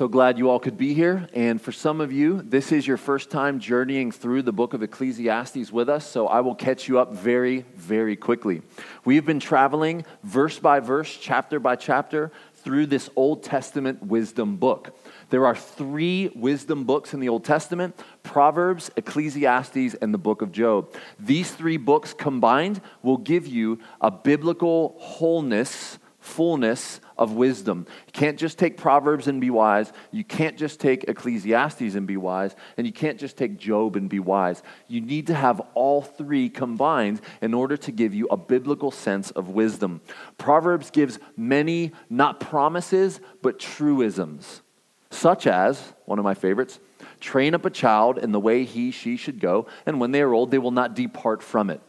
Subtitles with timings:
[0.00, 1.28] So glad you all could be here.
[1.34, 4.82] And for some of you, this is your first time journeying through the book of
[4.82, 6.06] Ecclesiastes with us.
[6.06, 8.62] So I will catch you up very, very quickly.
[9.04, 14.96] We've been traveling verse by verse, chapter by chapter, through this Old Testament wisdom book.
[15.28, 20.50] There are three wisdom books in the Old Testament Proverbs, Ecclesiastes, and the book of
[20.50, 20.94] Job.
[21.18, 27.86] These three books combined will give you a biblical wholeness, fullness of wisdom.
[28.06, 29.92] You can't just take Proverbs and be wise.
[30.10, 32.54] You can't just take Ecclesiastes and be wise.
[32.76, 34.62] And you can't just take Job and be wise.
[34.86, 39.30] You need to have all three combined in order to give you a biblical sense
[39.32, 40.00] of wisdom.
[40.38, 44.62] Proverbs gives many, not promises, but truisms,
[45.10, 46.78] such as, one of my favorites,
[47.18, 50.32] train up a child in the way he, she should go, and when they are
[50.32, 51.80] old, they will not depart from it.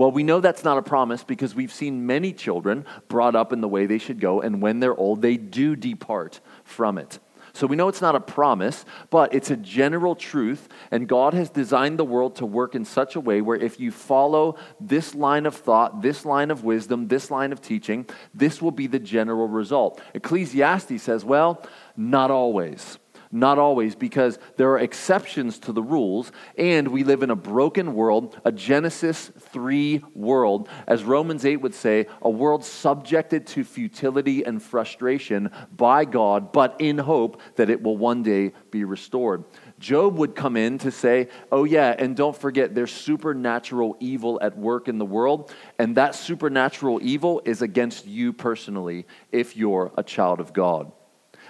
[0.00, 3.60] Well, we know that's not a promise because we've seen many children brought up in
[3.60, 7.18] the way they should go, and when they're old, they do depart from it.
[7.52, 11.50] So we know it's not a promise, but it's a general truth, and God has
[11.50, 15.44] designed the world to work in such a way where if you follow this line
[15.44, 19.48] of thought, this line of wisdom, this line of teaching, this will be the general
[19.48, 20.00] result.
[20.14, 21.62] Ecclesiastes says, well,
[21.94, 22.98] not always.
[23.32, 27.94] Not always, because there are exceptions to the rules, and we live in a broken
[27.94, 34.42] world, a Genesis 3 world, as Romans 8 would say, a world subjected to futility
[34.42, 39.44] and frustration by God, but in hope that it will one day be restored.
[39.78, 44.58] Job would come in to say, Oh, yeah, and don't forget, there's supernatural evil at
[44.58, 50.02] work in the world, and that supernatural evil is against you personally if you're a
[50.02, 50.90] child of God.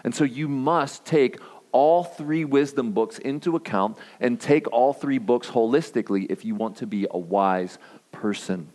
[0.05, 1.39] And so you must take
[1.73, 6.77] all three wisdom books into account and take all three books holistically if you want
[6.77, 7.79] to be a wise
[8.13, 8.69] person.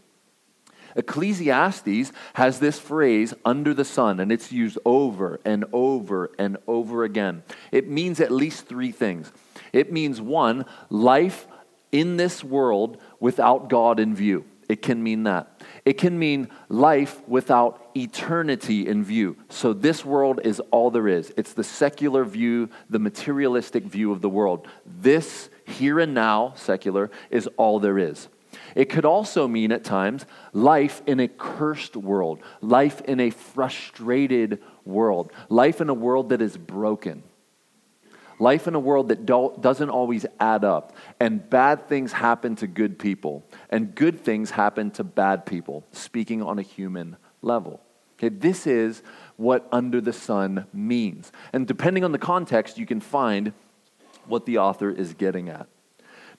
[0.96, 7.04] Ecclesiastes has this phrase, under the sun, and it's used over and over and over
[7.04, 7.44] again.
[7.72, 9.32] It means at least three things.
[9.74, 11.48] It means one, life
[11.92, 14.46] in this world without God in view.
[14.70, 15.55] It can mean that.
[15.86, 19.38] It can mean life without eternity in view.
[19.50, 21.32] So, this world is all there is.
[21.38, 24.68] It's the secular view, the materialistic view of the world.
[24.84, 28.28] This, here and now, secular, is all there is.
[28.74, 34.64] It could also mean at times life in a cursed world, life in a frustrated
[34.86, 37.22] world, life in a world that is broken.
[38.38, 43.00] Life in a world that doesn't always add up, and bad things happen to good
[43.00, 47.82] people, and good things happen to bad people, speaking on a human level.
[48.18, 49.04] Okay, this is
[49.38, 51.32] what under the sun means.
[51.54, 53.54] And depending on the context, you can find
[54.26, 55.68] what the author is getting at.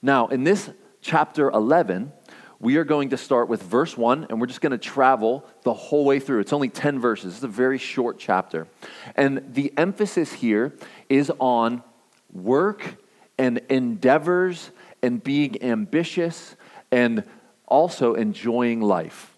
[0.01, 0.69] Now, in this
[1.01, 2.11] chapter 11,
[2.59, 5.73] we are going to start with verse 1, and we're just going to travel the
[5.73, 6.39] whole way through.
[6.39, 8.67] It's only 10 verses, it's a very short chapter.
[9.15, 10.73] And the emphasis here
[11.09, 11.83] is on
[12.31, 12.95] work
[13.37, 14.71] and endeavors
[15.01, 16.55] and being ambitious
[16.91, 17.23] and
[17.65, 19.37] also enjoying life.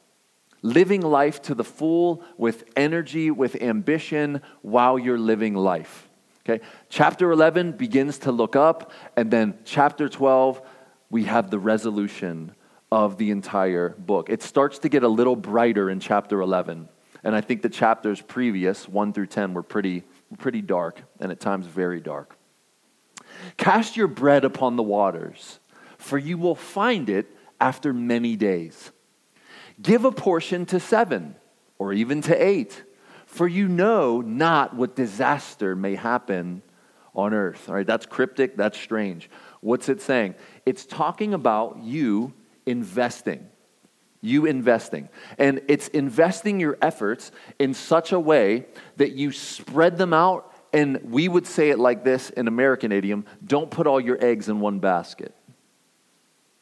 [0.61, 6.09] Living life to the full with energy, with ambition while you're living life.
[6.47, 6.63] Okay?
[6.89, 10.61] Chapter 11 begins to look up, and then chapter 12,
[11.09, 12.53] we have the resolution
[12.91, 14.29] of the entire book.
[14.29, 16.89] It starts to get a little brighter in chapter 11.
[17.23, 20.03] And I think the chapters previous, 1 through 10, were pretty,
[20.37, 22.38] pretty dark, and at times very dark.
[23.57, 25.59] Cast your bread upon the waters,
[25.97, 27.27] for you will find it
[27.59, 28.91] after many days.
[29.81, 31.35] Give a portion to seven,
[31.77, 32.83] or even to eight,
[33.25, 36.61] for you know not what disaster may happen
[37.15, 37.69] on earth.
[37.69, 39.29] All right, that's cryptic, that's strange.
[39.61, 40.35] What's it saying?
[40.65, 42.33] It's talking about you
[42.65, 43.47] investing.
[44.21, 45.09] You investing.
[45.37, 48.65] And it's investing your efforts in such a way
[48.97, 53.25] that you spread them out and we would say it like this in American idiom
[53.45, 55.33] don't put all your eggs in one basket.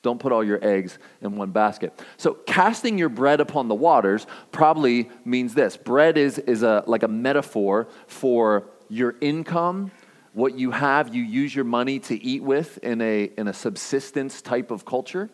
[0.04, 2.00] Don't put all your eggs in one basket.
[2.18, 7.04] So, casting your bread upon the waters probably means this bread is, is a, like
[7.04, 9.92] a metaphor for your income,
[10.34, 14.42] what you have, you use your money to eat with in a, in a subsistence
[14.42, 15.30] type of culture.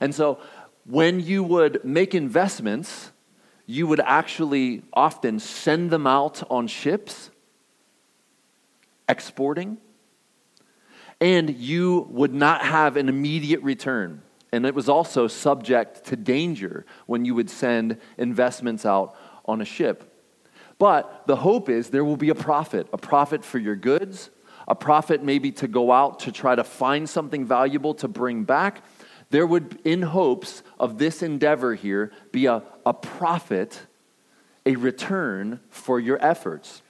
[0.00, 0.40] And so,
[0.84, 3.12] when you would make investments,
[3.66, 7.30] you would actually often send them out on ships
[9.08, 9.78] exporting,
[11.20, 14.22] and you would not have an immediate return.
[14.52, 19.64] And it was also subject to danger when you would send investments out on a
[19.64, 20.10] ship.
[20.78, 24.30] But the hope is there will be a profit a profit for your goods,
[24.68, 28.82] a profit maybe to go out to try to find something valuable to bring back.
[29.30, 33.80] There would, in hopes of this endeavor here, be a, a profit,
[34.64, 36.82] a return for your efforts.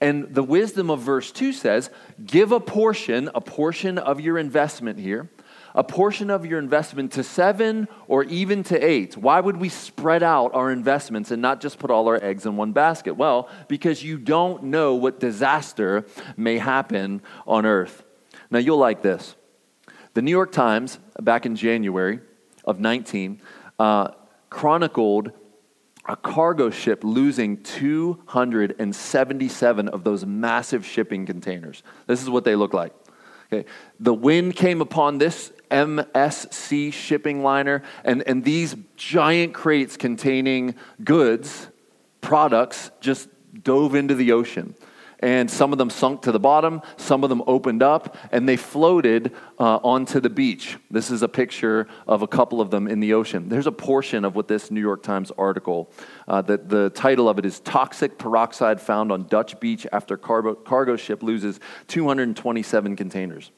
[0.00, 1.90] And the wisdom of verse 2 says,
[2.24, 5.30] give a portion, a portion of your investment here,
[5.74, 9.16] a portion of your investment to seven or even to eight.
[9.16, 12.56] Why would we spread out our investments and not just put all our eggs in
[12.56, 13.14] one basket?
[13.14, 16.06] Well, because you don't know what disaster
[16.36, 18.04] may happen on earth.
[18.50, 19.36] Now, you'll like this.
[20.14, 22.20] The New York Times, back in January
[22.64, 23.40] of 19,
[23.78, 24.08] uh,
[24.48, 25.32] chronicled
[26.08, 31.82] a cargo ship losing 277 of those massive shipping containers.
[32.06, 32.94] This is what they look like.
[33.52, 33.68] Okay.
[34.00, 41.68] The wind came upon this MSC shipping liner, and, and these giant crates containing goods,
[42.20, 43.28] products, just
[43.62, 44.74] dove into the ocean
[45.20, 48.56] and some of them sunk to the bottom, some of them opened up, and they
[48.56, 50.76] floated uh, onto the beach.
[50.90, 53.48] This is a picture of a couple of them in the ocean.
[53.48, 55.90] There's a portion of what this New York Times article,
[56.28, 60.54] uh, that the title of it is Toxic Peroxide Found on Dutch Beach After Cargo,
[60.54, 63.50] cargo Ship Loses 227 Containers.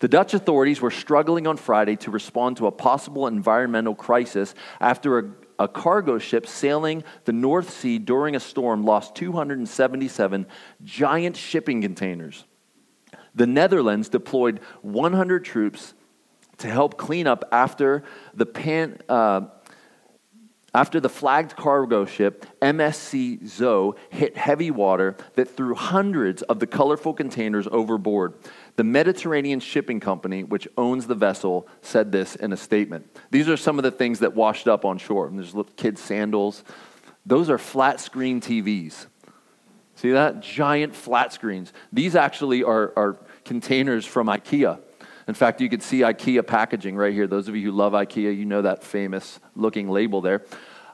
[0.00, 5.18] The Dutch authorities were struggling on Friday to respond to a possible environmental crisis after
[5.18, 5.24] a,
[5.58, 10.46] a cargo ship sailing the North Sea during a storm lost 277
[10.82, 12.44] giant shipping containers.
[13.34, 15.94] The Netherlands deployed 100 troops
[16.58, 19.42] to help clean up after the pan, uh,
[20.72, 26.66] after the flagged cargo ship MSC Zoe hit heavy water that threw hundreds of the
[26.66, 28.34] colorful containers overboard.
[28.76, 33.08] The Mediterranean Shipping Company, which owns the vessel, said this in a statement.
[33.30, 35.28] These are some of the things that washed up on shore.
[35.28, 36.64] And There's little kids' sandals.
[37.24, 39.06] Those are flat screen TVs.
[39.94, 40.40] See that?
[40.40, 41.72] Giant flat screens.
[41.92, 44.80] These actually are, are containers from IKEA.
[45.26, 47.26] In fact, you could see IKEA packaging right here.
[47.26, 50.44] Those of you who love IKEA, you know that famous looking label there.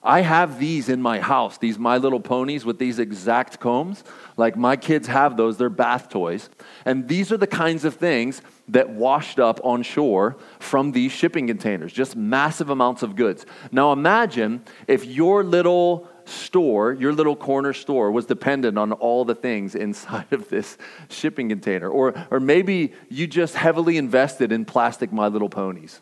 [0.02, 4.02] I have these in my house, these My Little Ponies with these exact combs.
[4.36, 6.48] Like my kids have those, they're bath toys.
[6.86, 11.46] And these are the kinds of things that washed up on shore from these shipping
[11.46, 13.44] containers, just massive amounts of goods.
[13.72, 19.34] Now imagine if your little store, your little corner store, was dependent on all the
[19.34, 20.78] things inside of this
[21.10, 21.90] shipping container.
[21.90, 26.00] Or, or maybe you just heavily invested in plastic My Little Ponies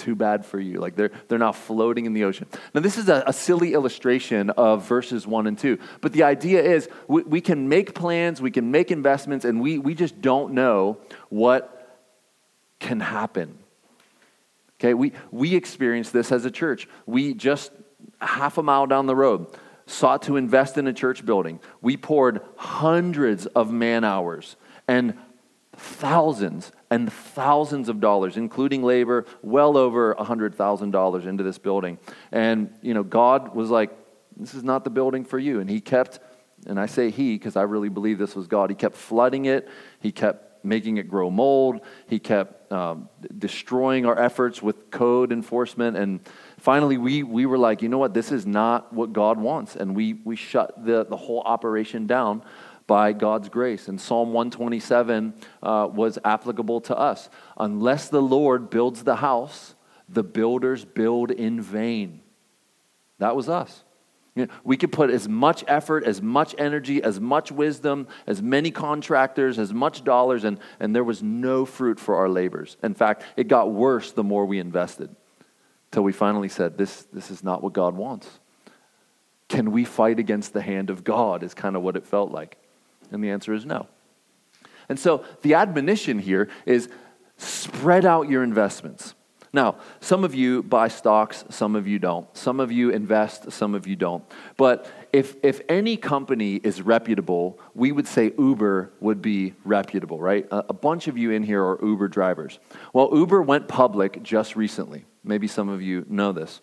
[0.00, 0.80] too bad for you.
[0.80, 2.46] Like they're, they're now floating in the ocean.
[2.74, 5.78] Now, this is a, a silly illustration of verses one and two.
[6.00, 9.78] But the idea is we, we can make plans, we can make investments, and we,
[9.78, 10.98] we just don't know
[11.28, 11.98] what
[12.78, 13.58] can happen.
[14.80, 16.88] Okay, we, we experienced this as a church.
[17.04, 17.70] We just
[18.20, 19.46] half a mile down the road
[19.86, 21.60] sought to invest in a church building.
[21.80, 24.56] We poured hundreds of man hours
[24.88, 25.14] and
[25.80, 31.98] thousands and thousands of dollars, including labor, well over $100,000 into this building.
[32.32, 33.90] And, you know, God was like,
[34.36, 35.60] this is not the building for you.
[35.60, 36.20] And He kept,
[36.66, 39.68] and I say He because I really believe this was God, He kept flooding it,
[40.00, 45.96] He kept making it grow mold, He kept um, destroying our efforts with code enforcement.
[45.96, 46.20] And
[46.58, 49.76] finally, we, we were like, you know what, this is not what God wants.
[49.76, 52.42] And we, we shut the, the whole operation down
[52.90, 53.86] by God's grace.
[53.86, 55.32] And Psalm 127
[55.62, 57.30] uh, was applicable to us.
[57.56, 59.76] Unless the Lord builds the house,
[60.08, 62.20] the builders build in vain.
[63.18, 63.84] That was us.
[64.34, 68.42] You know, we could put as much effort, as much energy, as much wisdom, as
[68.42, 72.76] many contractors, as much dollars, and, and there was no fruit for our labors.
[72.82, 75.14] In fact, it got worse the more we invested,
[75.92, 78.40] till we finally said, this, this is not what God wants.
[79.48, 81.44] Can we fight against the hand of God?
[81.44, 82.56] Is kind of what it felt like.
[83.10, 83.86] And the answer is no.
[84.88, 86.88] And so the admonition here is
[87.36, 89.14] spread out your investments.
[89.52, 92.28] Now, some of you buy stocks, some of you don't.
[92.36, 94.22] Some of you invest, some of you don't.
[94.56, 100.46] But if, if any company is reputable, we would say Uber would be reputable, right?
[100.52, 102.60] A, a bunch of you in here are Uber drivers.
[102.92, 105.04] Well, Uber went public just recently.
[105.24, 106.60] Maybe some of you know this.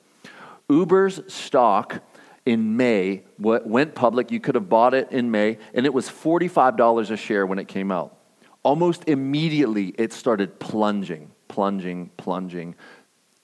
[0.69, 2.01] Uber's stock
[2.47, 4.31] in May, what went public.
[4.31, 7.67] You could have bought it in May, and it was $45 a share when it
[7.67, 8.17] came out.
[8.63, 12.75] Almost immediately, it started plunging, plunging, plunging.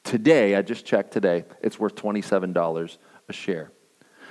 [0.06, 3.74] Today, I just checked today, it's worth $27 a share.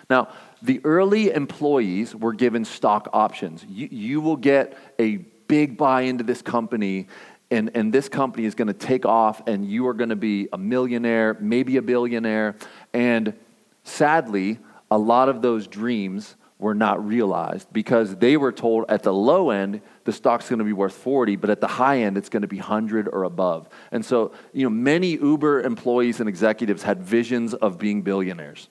[0.09, 0.29] Now,
[0.63, 3.67] the early employees were given stock options.
[3.69, 5.17] You, you will get a
[5.49, 7.09] big buy into this company,
[7.51, 10.49] and, and this company is going to take off, and you are going to be
[10.51, 12.57] a millionaire, maybe a billionaire.
[12.95, 13.35] And
[13.85, 14.59] Sadly,
[14.91, 19.51] a lot of those dreams were not realized because they were told at the low
[19.51, 22.43] end the stock's going to be worth 40 but at the high end it's going
[22.43, 23.69] to be 100 or above.
[23.91, 28.69] And so you know many uber employees and executives had visions of being billionaires.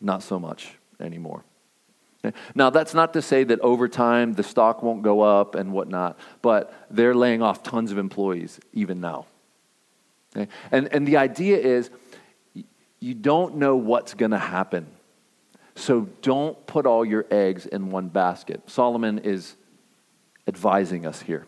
[0.00, 1.42] Not so much anymore.
[2.54, 6.18] Now, that's not to say that over time the stock won't go up and whatnot,
[6.42, 9.26] but they're laying off tons of employees even now.
[10.72, 11.90] And, and the idea is
[13.04, 14.86] you don't know what's going to happen.
[15.74, 18.62] So don't put all your eggs in one basket.
[18.66, 19.56] Solomon is
[20.48, 21.46] advising us here.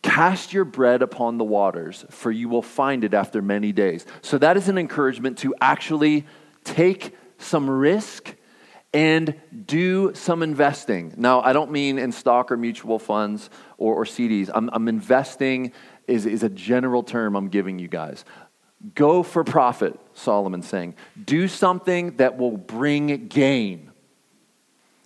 [0.00, 4.06] Cast your bread upon the waters, for you will find it after many days.
[4.22, 6.24] So that is an encouragement to actually
[6.62, 8.32] take some risk
[8.92, 9.34] and
[9.66, 11.14] do some investing.
[11.16, 14.50] Now, I don't mean in stock or mutual funds or, or CDs.
[14.54, 15.72] I'm, I'm investing
[16.06, 18.24] is, is a general term I'm giving you guys.
[18.94, 20.94] Go for profit, Solomon's saying.
[21.22, 23.90] Do something that will bring gain.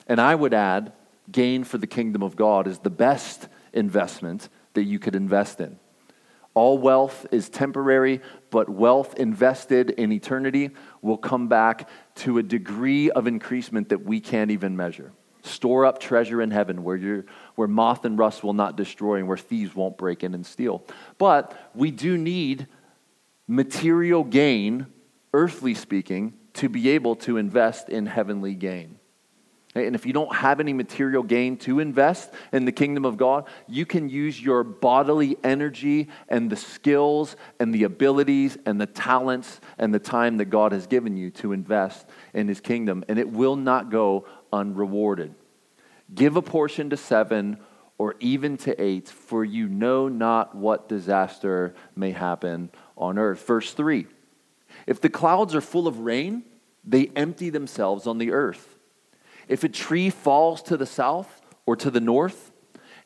[0.09, 0.93] And I would add,
[1.31, 5.79] gain for the kingdom of God is the best investment that you could invest in.
[6.55, 8.21] All wealth is temporary,
[8.51, 10.71] but wealth invested in eternity
[11.03, 15.13] will come back to a degree of increasement that we can't even measure.
[15.43, 19.29] Store up treasure in heaven where, you where moth and rust will not destroy and
[19.29, 20.83] where thieves won't break in and steal.
[21.17, 22.67] But we do need
[23.49, 24.87] material gain,
[25.33, 28.99] earthly speaking, to be able to invest in heavenly gain.
[29.75, 33.47] And if you don't have any material gain to invest in the kingdom of God,
[33.67, 39.61] you can use your bodily energy and the skills and the abilities and the talents
[39.79, 43.31] and the time that God has given you to invest in his kingdom, and it
[43.31, 45.35] will not go unrewarded.
[46.15, 47.59] Give a portion to seven
[47.99, 53.47] or even to eight, for you know not what disaster may happen on earth.
[53.47, 54.07] Verse 3
[54.87, 56.45] If the clouds are full of rain,
[56.85, 58.77] they empty themselves on the earth.
[59.49, 62.51] If a tree falls to the south or to the north,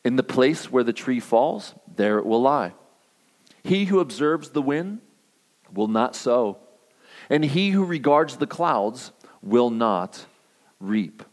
[0.03, 2.73] in the place where the tree falls, there it will lie.
[3.63, 4.99] He who observes the wind
[5.73, 6.57] will not sow,
[7.29, 10.25] and he who regards the clouds will not
[10.79, 11.23] reap.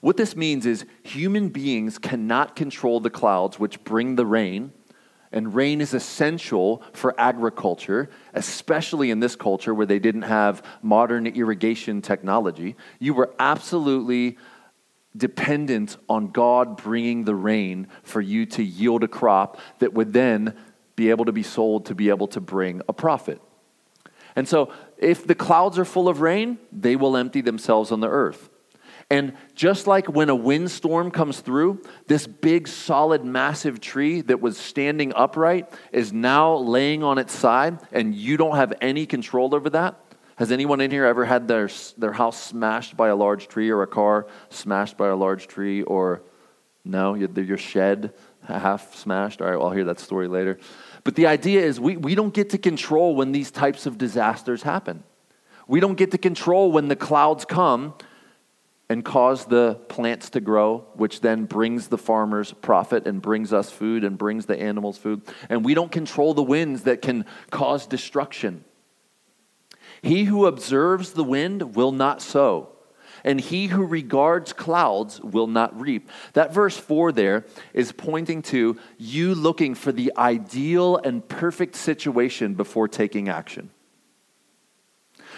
[0.00, 4.72] What this means is human beings cannot control the clouds which bring the rain
[5.32, 11.26] and rain is essential for agriculture, especially in this culture where they didn't have modern
[11.26, 12.76] irrigation technology.
[12.98, 14.38] You were absolutely
[15.16, 20.56] dependent on God bringing the rain for you to yield a crop that would then
[20.96, 23.40] be able to be sold to be able to bring a profit.
[24.36, 28.08] And so, if the clouds are full of rain, they will empty themselves on the
[28.08, 28.49] earth.
[29.10, 34.56] And just like when a windstorm comes through, this big, solid, massive tree that was
[34.56, 39.68] standing upright is now laying on its side, and you don't have any control over
[39.70, 40.00] that.
[40.36, 43.82] Has anyone in here ever had their, their house smashed by a large tree or
[43.82, 46.22] a car smashed by a large tree or
[46.84, 48.14] no, your shed
[48.44, 49.42] half smashed?
[49.42, 50.58] All right, well, I'll hear that story later.
[51.02, 54.62] But the idea is we, we don't get to control when these types of disasters
[54.62, 55.02] happen.
[55.66, 57.94] We don't get to control when the clouds come
[58.90, 63.70] and cause the plants to grow, which then brings the farmers profit and brings us
[63.70, 65.22] food and brings the animals food.
[65.48, 68.64] And we don't control the winds that can cause destruction.
[70.02, 72.70] He who observes the wind will not sow,
[73.22, 76.10] and he who regards clouds will not reap.
[76.32, 82.54] That verse 4 there is pointing to you looking for the ideal and perfect situation
[82.54, 83.70] before taking action.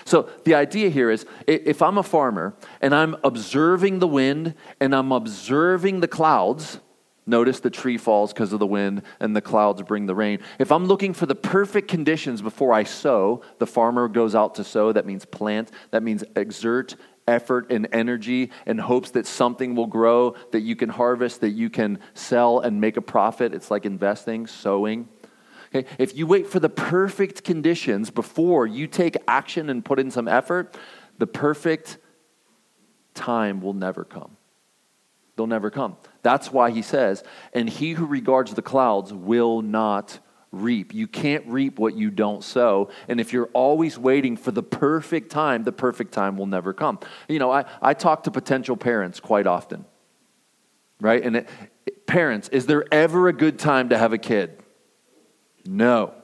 [0.04, 4.94] So the idea here is if I'm a farmer and I'm observing the wind and
[4.94, 6.80] I'm observing the clouds,
[7.26, 10.40] notice the tree falls because of the wind and the clouds bring the rain.
[10.58, 14.64] If I'm looking for the perfect conditions before I sow, the farmer goes out to
[14.64, 16.96] sow, that means plant, that means exert
[17.28, 21.70] effort and energy in hopes that something will grow, that you can harvest, that you
[21.70, 23.54] can sell and make a profit.
[23.54, 25.08] It's like investing, sowing.
[25.74, 25.88] Okay?
[25.98, 30.28] If you wait for the perfect conditions before you take action and put in some
[30.28, 30.76] effort,
[31.18, 31.98] the perfect
[33.14, 34.36] time will never come.
[35.36, 35.96] They'll never come.
[36.22, 37.24] That's why he says,
[37.54, 40.18] and he who regards the clouds will not
[40.50, 40.92] reap.
[40.92, 42.90] You can't reap what you don't sow.
[43.08, 46.98] And if you're always waiting for the perfect time, the perfect time will never come.
[47.28, 49.86] You know, I, I talk to potential parents quite often,
[51.00, 51.22] right?
[51.22, 51.48] And it,
[52.06, 54.61] parents, is there ever a good time to have a kid?
[55.66, 56.14] No,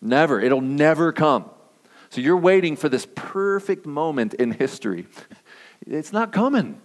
[0.00, 0.40] never.
[0.40, 1.50] It'll never come.
[2.10, 5.06] So you're waiting for this perfect moment in history.
[5.86, 6.80] It's not coming.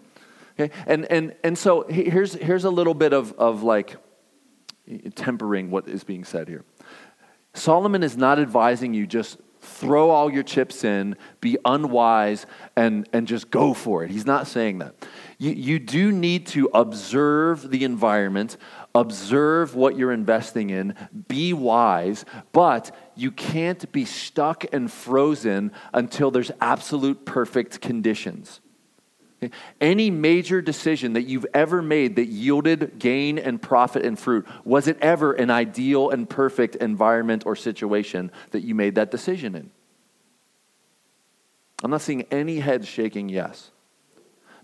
[0.59, 0.73] Okay?
[0.85, 3.95] And, and, and so here's, here's a little bit of, of like
[5.15, 6.65] tempering what is being said here.
[7.53, 13.27] Solomon is not advising you just throw all your chips in, be unwise, and, and
[13.27, 14.11] just go for it.
[14.11, 14.95] He's not saying that.
[15.37, 18.57] You, you do need to observe the environment,
[18.95, 20.95] observe what you're investing in,
[21.27, 28.61] be wise, but you can't be stuck and frozen until there's absolute perfect conditions.
[29.79, 34.87] Any major decision that you've ever made that yielded gain and profit and fruit, was
[34.87, 39.71] it ever an ideal and perfect environment or situation that you made that decision in?
[41.81, 43.71] I'm not seeing any heads shaking yes.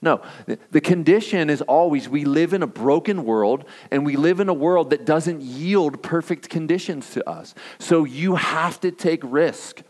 [0.06, 0.22] No,
[0.70, 4.54] the condition is always we live in a broken world and we live in a
[4.54, 7.56] world that doesn't yield perfect conditions to us.
[7.80, 9.82] So you have to take risk.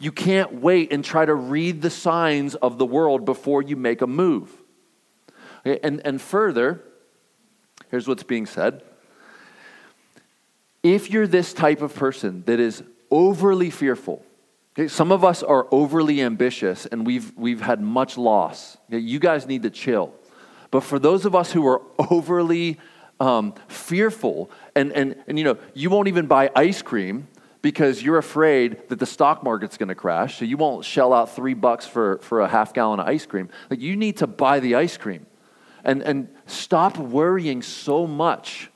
[0.00, 4.00] You can't wait and try to read the signs of the world before you make
[4.00, 4.50] a move.
[5.66, 6.82] Okay, and, and further,
[7.90, 8.82] here's what's being said.
[10.82, 14.24] If you're this type of person that is overly fearful,
[14.72, 18.76] okay, some of us are overly ambitious and we've, we've had much loss.
[18.88, 20.14] Okay, you guys need to chill.
[20.70, 22.78] But for those of us who are overly
[23.20, 27.28] um, fearful, and, and, and you know, you won't even buy ice cream
[27.60, 31.34] because you're afraid that the stock market's going to crash, so you won't shell out
[31.34, 33.48] three bucks for, for a half gallon of ice cream.
[33.70, 35.26] Like you need to buy the ice cream
[35.84, 38.70] and, and stop worrying so much.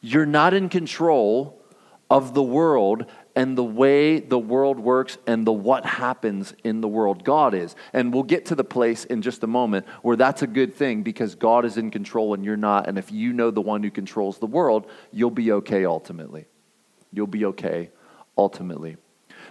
[0.00, 1.60] You're not in control
[2.08, 6.88] of the world and the way the world works and the what happens in the
[6.88, 7.22] world.
[7.22, 7.76] God is.
[7.92, 11.02] And we'll get to the place in just a moment where that's a good thing
[11.02, 12.88] because God is in control and you're not.
[12.88, 16.46] And if you know the one who controls the world, you'll be okay ultimately.
[17.12, 17.90] You'll be okay
[18.38, 18.96] ultimately.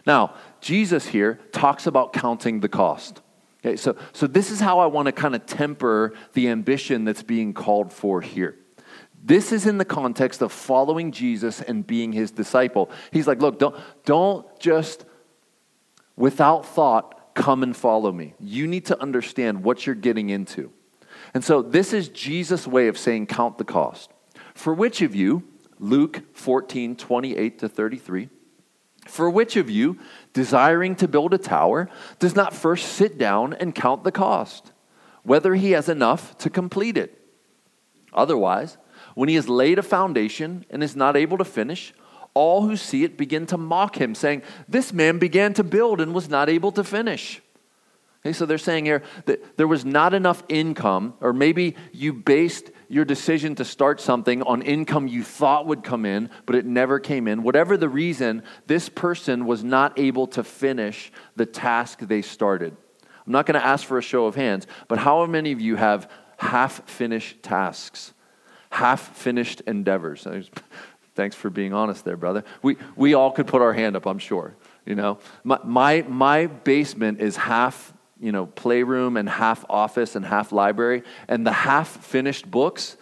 [0.07, 3.21] Now, Jesus here talks about counting the cost.
[3.63, 7.23] Okay, so, so this is how I want to kind of temper the ambition that's
[7.23, 8.57] being called for here.
[9.25, 12.91] This is in the context of following Jesus and being his disciple.
[13.11, 15.03] He's like, look, don't, don't just
[16.15, 18.35] without thought come and follow me.
[18.39, 20.71] You need to understand what you're getting into.
[21.33, 24.11] And so this is Jesus' way of saying count the cost.
[24.53, 25.43] For which of you,
[25.79, 28.29] Luke 14, 28 to 33,
[29.07, 29.97] for which of you,
[30.33, 31.89] desiring to build a tower,
[32.19, 34.71] does not first sit down and count the cost,
[35.23, 37.19] whether he has enough to complete it?
[38.13, 38.77] Otherwise,
[39.15, 41.93] when he has laid a foundation and is not able to finish,
[42.33, 46.13] all who see it begin to mock him, saying, This man began to build and
[46.13, 47.41] was not able to finish.
[48.25, 52.71] Okay, so they're saying here that there was not enough income, or maybe you based
[52.89, 56.99] your decision to start something on income you thought would come in, but it never
[56.99, 57.43] came in.
[57.43, 62.75] Whatever the reason, this person was not able to finish the task they started.
[63.25, 65.75] I'm not going to ask for a show of hands, but how many of you
[65.75, 68.13] have half finished tasks,
[68.75, 70.27] half finished endeavors?
[71.15, 72.43] Thanks for being honest there, brother.
[72.61, 74.55] We, we all could put our hand up, I'm sure.
[74.85, 80.25] You know, my, my, my basement is half you know, playroom and half office and
[80.25, 82.97] half library, and the half finished books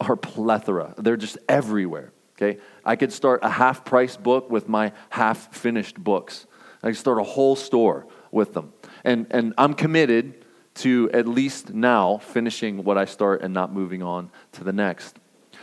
[0.00, 0.94] are plethora.
[0.98, 2.12] They're just everywhere.
[2.36, 2.60] Okay?
[2.84, 6.46] I could start a half price book with my half finished books.
[6.82, 8.72] I could start a whole store with them.
[9.04, 10.41] And, and I'm committed
[10.74, 15.18] to at least now finishing what I start and not moving on to the next.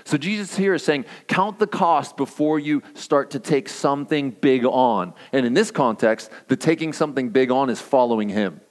[0.06, 4.66] So Jesus here is saying, count the cost before you start to take something big
[4.66, 5.14] on.
[5.32, 8.62] And in this context, the taking something big on is following him.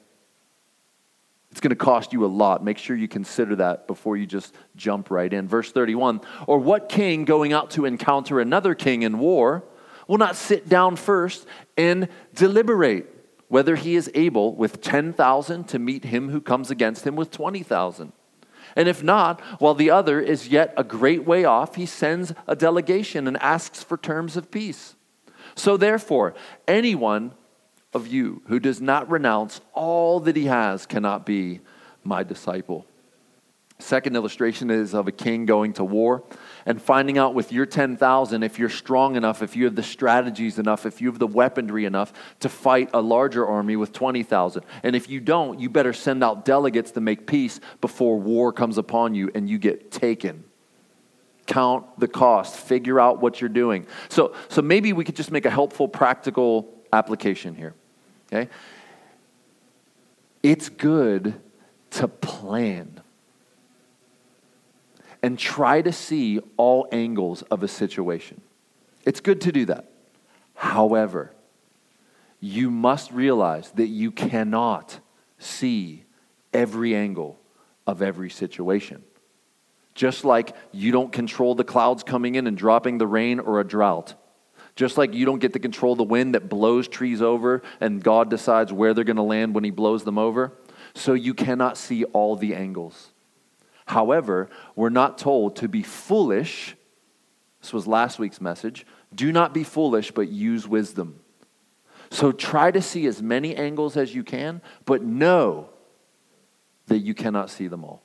[1.50, 2.62] It's going to cost you a lot.
[2.62, 5.48] Make sure you consider that before you just jump right in.
[5.48, 9.64] Verse 31 Or what king going out to encounter another king in war
[10.06, 11.46] will not sit down first
[11.76, 13.17] and deliberate
[13.48, 18.12] whether he is able with 10,000 to meet him who comes against him with 20,000?
[18.76, 22.54] And if not, while the other is yet a great way off, he sends a
[22.54, 24.94] delegation and asks for terms of peace.
[25.54, 26.34] So therefore,
[26.66, 27.32] anyone
[27.92, 31.60] of you who does not renounce all that he has cannot be
[32.04, 32.86] my disciple.
[33.80, 36.24] Second illustration is of a king going to war
[36.66, 40.58] and finding out with your 10,000 if you're strong enough, if you have the strategies
[40.58, 44.64] enough, if you have the weaponry enough to fight a larger army with 20,000.
[44.82, 48.78] And if you don't, you better send out delegates to make peace before war comes
[48.78, 50.42] upon you and you get taken.
[51.46, 53.86] Count the cost, figure out what you're doing.
[54.08, 57.74] So, so maybe we could just make a helpful, practical application here.
[58.26, 58.50] Okay?
[60.42, 61.40] It's good
[61.92, 63.02] to plan
[65.22, 68.40] and try to see all angles of a situation.
[69.04, 69.90] It's good to do that.
[70.54, 71.32] However,
[72.40, 75.00] you must realize that you cannot
[75.38, 76.04] see
[76.52, 77.38] every angle
[77.86, 79.02] of every situation.
[79.94, 83.64] Just like you don't control the clouds coming in and dropping the rain or a
[83.64, 84.14] drought.
[84.76, 88.30] Just like you don't get to control the wind that blows trees over and God
[88.30, 90.52] decides where they're going to land when He blows them over,
[90.94, 93.10] so you cannot see all the angles.
[93.88, 96.76] However, we're not told to be foolish.
[97.62, 98.86] This was last week's message.
[99.14, 101.20] Do not be foolish, but use wisdom.
[102.10, 105.70] So try to see as many angles as you can, but know
[106.86, 108.02] that you cannot see them all.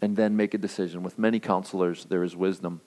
[0.00, 1.02] And then make a decision.
[1.02, 2.80] With many counselors, there is wisdom.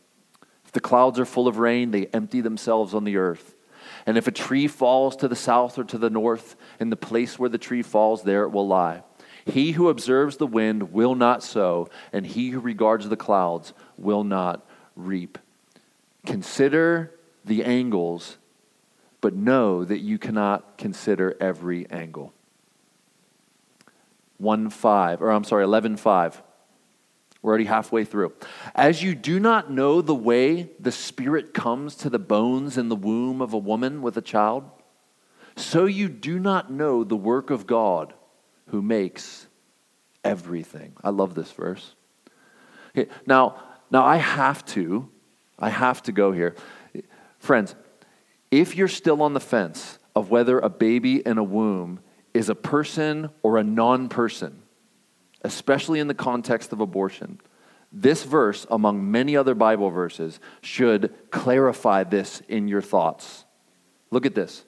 [0.66, 3.54] If the clouds are full of rain, they empty themselves on the earth.
[4.06, 7.38] And if a tree falls to the south or to the north, in the place
[7.38, 9.04] where the tree falls, there it will lie.
[9.48, 14.24] He who observes the wind will not sow, and he who regards the clouds will
[14.24, 15.38] not reap.
[16.26, 17.14] Consider
[17.46, 18.38] the angles,
[19.22, 22.34] but know that you cannot consider every angle.
[24.38, 26.44] 1 5, or I'm sorry, 11 5.
[27.42, 28.34] We're already halfway through.
[28.76, 32.96] As you do not know the way the Spirit comes to the bones in the
[32.96, 34.70] womb of a woman with a child,
[35.56, 38.14] so you do not know the work of God
[38.68, 39.48] who makes
[40.24, 40.94] everything.
[41.04, 41.96] I love this verse.
[42.98, 45.10] Okay, now, now I have to,
[45.60, 46.56] I have to go here.
[47.40, 47.76] Friends,
[48.52, 52.00] if you're still on the fence of whether a baby in a womb
[52.34, 54.64] is a person or a non person,
[55.44, 57.40] especially in the context of abortion,
[57.92, 63.46] this verse, among many other Bible verses, should clarify this in your thoughts.
[64.12, 64.66] Look at this.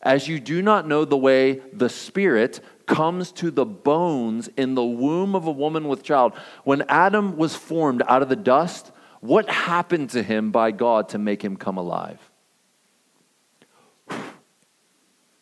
[0.00, 4.84] As you do not know the way the Spirit comes to the bones in the
[4.84, 6.34] womb of a woman with child.
[6.64, 11.18] When Adam was formed out of the dust, what happened to him by God to
[11.18, 12.20] make him come alive?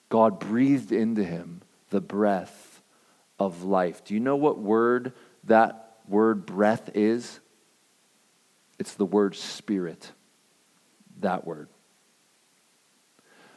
[0.09, 2.83] God breathed into him the breath
[3.39, 4.05] of life.
[4.05, 5.13] Do you know what word
[5.45, 7.41] that word breath is?
[8.79, 10.13] It's the word spirit.
[11.21, 11.69] That word.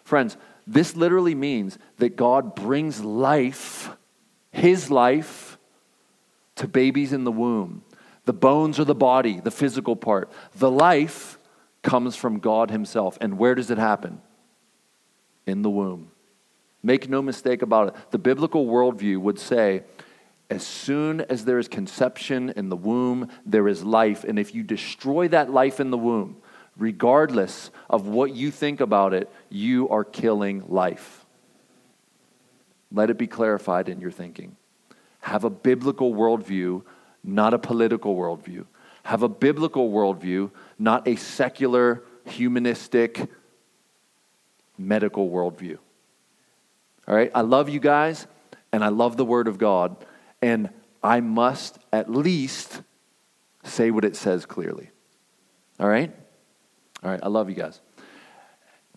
[0.03, 3.89] Friends, this literally means that God brings life,
[4.51, 5.57] His life,
[6.55, 7.83] to babies in the womb.
[8.25, 10.31] The bones are the body, the physical part.
[10.55, 11.37] The life
[11.83, 13.17] comes from God Himself.
[13.21, 14.21] And where does it happen?
[15.45, 16.09] In the womb.
[16.81, 17.95] Make no mistake about it.
[18.11, 19.83] The biblical worldview would say,
[20.49, 24.23] as soon as there is conception in the womb, there is life.
[24.23, 26.37] And if you destroy that life in the womb,
[26.77, 31.25] regardless of what you think about it, you are killing life.
[32.91, 34.55] Let it be clarified in your thinking.
[35.21, 36.83] Have a biblical worldview,
[37.23, 38.65] not a political worldview.
[39.03, 43.29] Have a biblical worldview, not a secular, humanistic,
[44.77, 45.77] medical worldview.
[47.07, 47.31] All right?
[47.33, 48.27] I love you guys,
[48.71, 49.95] and I love the Word of God,
[50.41, 50.69] and
[51.03, 52.81] I must at least
[53.63, 54.89] say what it says clearly.
[55.79, 56.11] All right?
[57.05, 57.79] All right, I love you guys.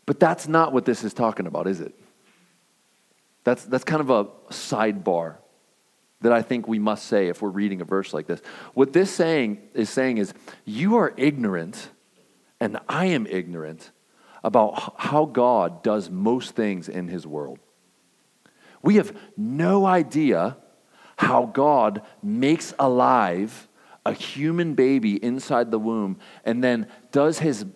[0.07, 1.95] But that's not what this is talking about, is it?
[3.45, 5.37] That's, that's kind of a sidebar
[6.23, 8.41] that I think we must say if we're reading a verse like this.
[8.73, 10.33] What this saying is saying is,
[10.65, 11.91] you are ignorant,
[12.59, 13.91] and I am ignorant
[14.43, 17.59] about how God does most things in his world.
[18.81, 20.57] We have no idea
[21.19, 23.69] how God makes alive
[24.07, 27.67] a human baby inside the womb and then does his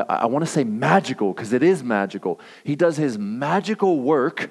[0.00, 2.40] I, I want to say magical because it is magical.
[2.64, 4.50] He does his magical work.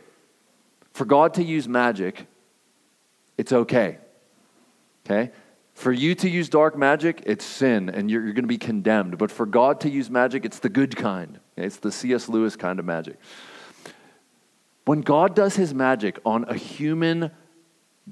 [0.94, 2.28] For God to use magic,
[3.38, 3.98] it's okay.
[5.06, 5.32] Okay?
[5.74, 9.18] For you to use dark magic, it's sin and you're, you're going to be condemned.
[9.18, 11.40] But for God to use magic, it's the good kind.
[11.58, 11.66] Okay?
[11.66, 12.30] It's the C.S.
[12.30, 13.18] Lewis kind of magic.
[14.86, 17.32] When God does his magic on a human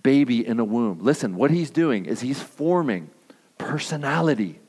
[0.02, 3.10] baby in a womb, listen, what he's doing is he's forming
[3.58, 4.60] personality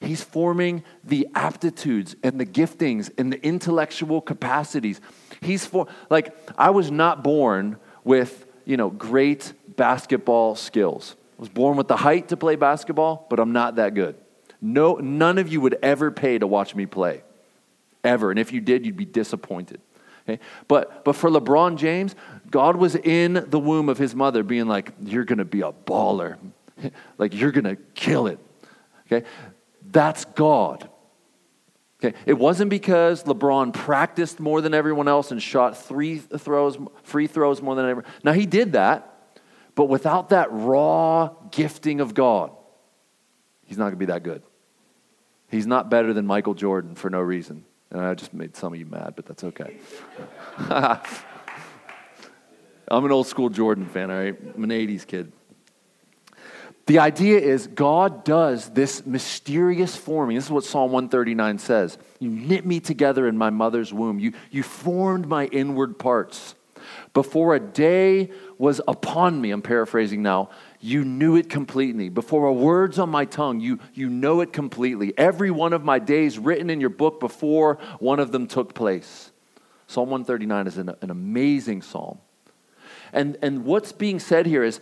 [0.00, 5.00] He's forming the aptitudes and the giftings and the intellectual capacities.
[5.40, 11.16] He's for like I was not born with, you know, great basketball skills.
[11.38, 14.16] I was born with the height to play basketball, but I'm not that good.
[14.60, 17.22] No none of you would ever pay to watch me play.
[18.04, 18.30] Ever.
[18.30, 19.80] And if you did, you'd be disappointed.
[20.28, 20.40] Okay?
[20.68, 22.14] But but for LeBron James,
[22.50, 26.36] God was in the womb of his mother being like, You're gonna be a baller.
[27.18, 28.38] like you're gonna kill it.
[29.06, 29.26] Okay?
[29.96, 30.90] That's God.
[32.04, 37.26] Okay, it wasn't because LeBron practiced more than everyone else and shot three throws, free
[37.26, 38.12] throws more than everyone.
[38.22, 39.30] Now he did that,
[39.74, 42.50] but without that raw gifting of God,
[43.64, 44.42] he's not going to be that good.
[45.48, 47.64] He's not better than Michael Jordan for no reason.
[47.90, 49.78] And I just made some of you mad, but that's okay.
[50.58, 51.00] I'm
[53.02, 54.36] an old school Jordan fan, all right?
[54.54, 55.32] I'm an 80s kid.
[56.86, 60.36] The idea is God does this mysterious forming.
[60.36, 61.98] This is what Psalm 139 says.
[62.20, 64.20] You knit me together in my mother's womb.
[64.20, 66.54] You, you formed my inward parts.
[67.12, 72.08] Before a day was upon me, I'm paraphrasing now, you knew it completely.
[72.08, 75.12] Before a word's on my tongue, you, you know it completely.
[75.18, 79.32] Every one of my days written in your book before one of them took place.
[79.88, 82.18] Psalm 139 is an, an amazing psalm.
[83.12, 84.80] And, and what's being said here is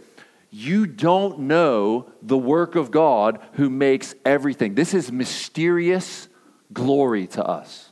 [0.55, 4.77] you don't know the work of God who makes everything.
[4.77, 6.29] This is mysterious
[6.73, 7.90] glory to us.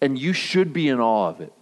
[0.00, 1.52] And you should be in awe of it.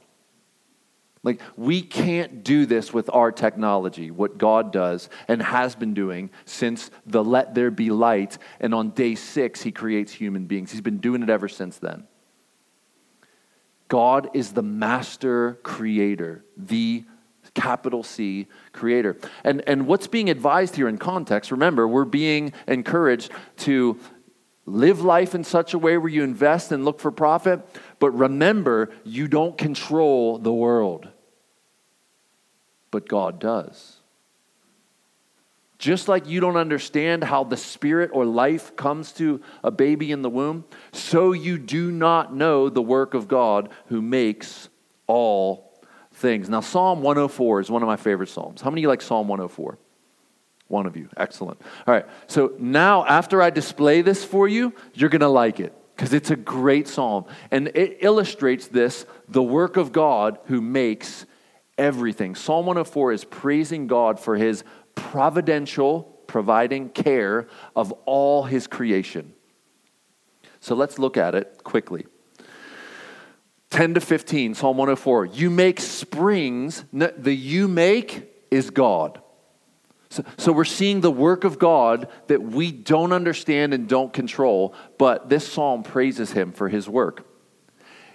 [1.24, 6.30] Like, we can't do this with our technology, what God does and has been doing
[6.44, 8.38] since the let there be light.
[8.60, 10.70] And on day six, he creates human beings.
[10.70, 12.06] He's been doing it ever since then.
[13.88, 17.04] God is the master creator, the
[17.58, 19.16] capital C creator.
[19.42, 23.98] And, and what's being advised here in context, remember, we're being encouraged to
[24.64, 27.60] live life in such a way where you invest and look for profit,
[27.98, 31.08] but remember, you don't control the world,
[32.90, 33.96] but God does.
[35.78, 40.22] Just like you don't understand how the spirit or life comes to a baby in
[40.22, 44.68] the womb, so you do not know the work of God who makes
[45.06, 45.67] all
[46.18, 46.48] things.
[46.48, 48.60] Now, Psalm 104 is one of my favorite Psalms.
[48.60, 49.78] How many of you like Psalm 104?
[50.68, 51.08] One of you.
[51.16, 51.60] Excellent.
[51.86, 52.04] All right.
[52.26, 56.30] So now, after I display this for you, you're going to like it because it's
[56.30, 57.24] a great Psalm.
[57.50, 61.24] And it illustrates this the work of God who makes
[61.78, 62.34] everything.
[62.34, 69.32] Psalm 104 is praising God for his providential, providing care of all his creation.
[70.60, 72.06] So let's look at it quickly.
[73.70, 75.26] 10 to 15, Psalm 104.
[75.26, 79.20] You make springs, the you make is God.
[80.10, 84.72] So, so, we're seeing the work of God that we don't understand and don't control,
[84.96, 87.26] but this psalm praises him for his work.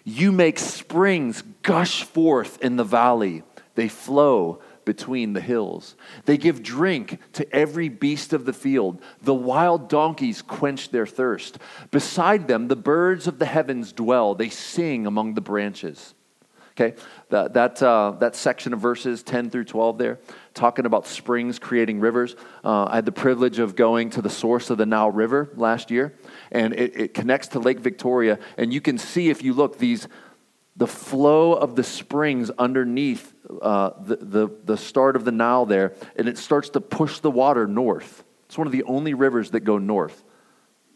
[0.03, 3.43] You make springs gush forth in the valley,
[3.75, 5.95] they flow between the hills.
[6.25, 9.01] They give drink to every beast of the field.
[9.21, 11.59] The wild donkeys quench their thirst.
[11.91, 14.35] Beside them, the birds of the heavens dwell.
[14.35, 16.13] They sing among the branches.
[16.75, 16.95] Okay,
[17.29, 20.19] that, that, uh, that section of verses 10 through 12 there,
[20.55, 22.35] talking about springs creating rivers.
[22.63, 25.91] Uh, I had the privilege of going to the source of the Nile River last
[25.91, 26.15] year,
[26.51, 28.39] and it, it connects to Lake Victoria.
[28.57, 30.07] And you can see, if you look, these
[30.75, 35.93] the flow of the springs underneath uh, the, the, the start of the Nile there,
[36.15, 38.23] and it starts to push the water north.
[38.47, 40.23] It's one of the only rivers that go north.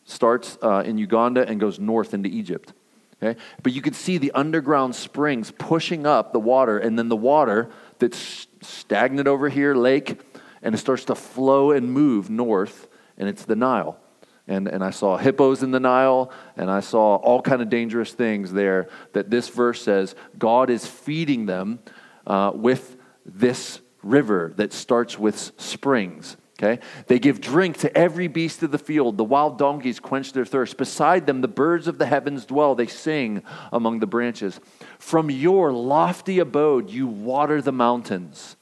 [0.05, 2.73] Starts uh, in Uganda and goes north into Egypt.
[3.21, 3.39] Okay?
[3.61, 7.69] But you can see the underground springs pushing up the water, and then the water
[7.99, 10.19] that's stagnant over here, lake,
[10.61, 12.87] and it starts to flow and move north,
[13.17, 13.99] and it's the Nile.
[14.47, 18.13] And, and I saw hippos in the Nile, and I saw all kind of dangerous
[18.13, 21.79] things there that this verse says God is feeding them
[22.25, 26.37] uh, with this river that starts with springs.
[26.57, 26.81] Okay?
[27.05, 29.17] They give drink to every beast of the field.
[29.17, 30.77] The wild donkeys quench their thirst.
[30.77, 32.73] Beside them, the birds of the heavens dwell.
[32.73, 34.59] They sing among the branches.
[34.97, 38.55] From your lofty abode, you water the mountains.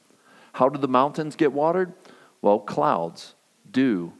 [0.52, 1.94] How do the mountains get watered?
[2.42, 3.34] Well, clouds,
[3.70, 4.12] dew,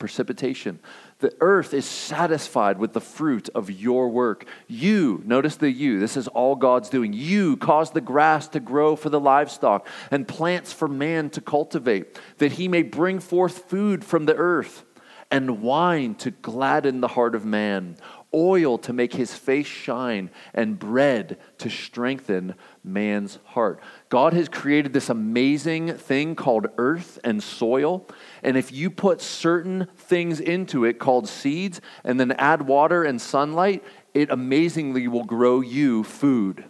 [0.00, 0.80] precipitation.
[1.20, 4.46] The earth is satisfied with the fruit of your work.
[4.66, 7.12] You, notice the you, this is all God's doing.
[7.12, 12.18] You cause the grass to grow for the livestock and plants for man to cultivate,
[12.38, 14.84] that he may bring forth food from the earth
[15.30, 17.96] and wine to gladden the heart of man,
[18.34, 23.80] oil to make his face shine, and bread to strengthen man's heart.
[24.08, 28.06] God has created this amazing thing called earth and soil.
[28.42, 33.20] And if you put certain things into it called seeds and then add water and
[33.20, 36.64] sunlight, it amazingly will grow you food.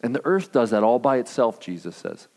[0.00, 2.28] And the earth does that all by itself, Jesus says.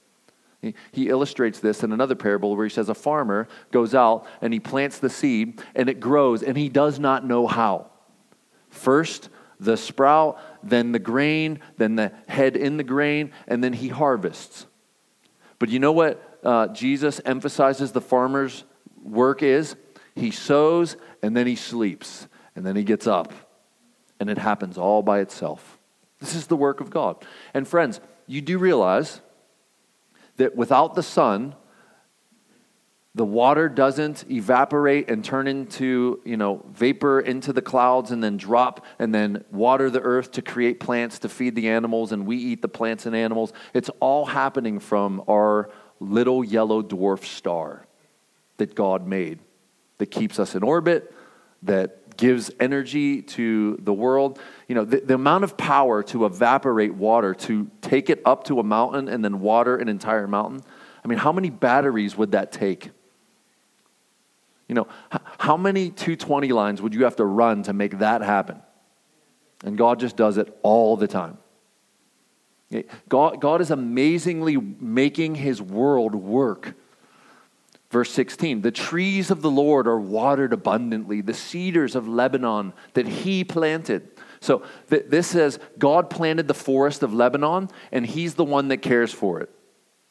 [0.62, 4.54] He, he illustrates this in another parable where he says a farmer goes out and
[4.54, 7.92] he plants the seed and it grows and he does not know how.
[8.70, 10.40] First, the sprout,
[10.70, 14.68] then the grain, then the head in the grain, and then he harvests.
[15.60, 18.64] But you know what uh, Jesus emphasizes the farmer's
[19.02, 19.76] work is?
[20.16, 23.34] He sows and then he sleeps and then he gets up.
[24.20, 25.78] And it happens all by itself.
[26.20, 27.24] This is the work of God.
[27.54, 29.22] And friends, you do realize
[30.38, 31.56] that without the sun,
[33.18, 38.38] the water doesn't evaporate and turn into, you know, vapor into the clouds and then
[38.38, 42.38] drop and then water the earth to create plants to feed the animals and we
[42.38, 43.54] eat the plants and animals.
[43.74, 47.88] It's all happening from our little yellow dwarf star
[48.58, 49.40] that God made
[49.98, 51.12] that keeps us in orbit,
[51.64, 54.40] that gives energy to the world.
[54.68, 58.60] You know, the, the amount of power to evaporate water, to take it up to
[58.60, 60.62] a mountain and then water an entire mountain.
[61.04, 62.92] I mean, how many batteries would that take?
[64.68, 64.88] You know,
[65.38, 68.62] how many 220 lines would you have to run to make that happen?
[69.64, 71.38] And God just does it all the time.
[73.08, 76.76] God, God is amazingly making his world work.
[77.90, 83.08] Verse 16 The trees of the Lord are watered abundantly, the cedars of Lebanon that
[83.08, 84.10] he planted.
[84.42, 88.78] So th- this says God planted the forest of Lebanon, and he's the one that
[88.78, 89.50] cares for it.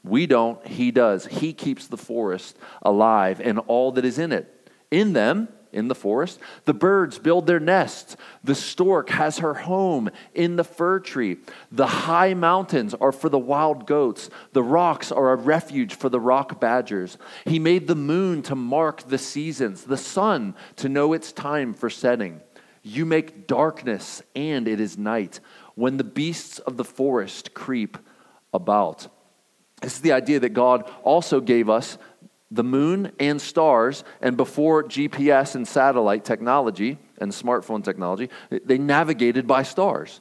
[0.07, 1.27] We don't, he does.
[1.27, 4.71] He keeps the forest alive and all that is in it.
[4.91, 6.41] In them, in the forest.
[6.65, 8.17] The birds build their nests.
[8.43, 11.37] The stork has her home in the fir tree.
[11.71, 14.31] The high mountains are for the wild goats.
[14.53, 17.19] The rocks are a refuge for the rock badgers.
[17.45, 21.91] He made the moon to mark the seasons, the sun to know its time for
[21.91, 22.41] setting.
[22.83, 25.41] You make darkness, and it is night,
[25.75, 27.99] when the beasts of the forest creep
[28.55, 29.09] about.
[29.83, 31.99] This is the idea that God also gave us
[32.51, 39.47] the moon and stars, and before GPS and satellite technology and smartphone technology, they navigated
[39.47, 40.21] by stars.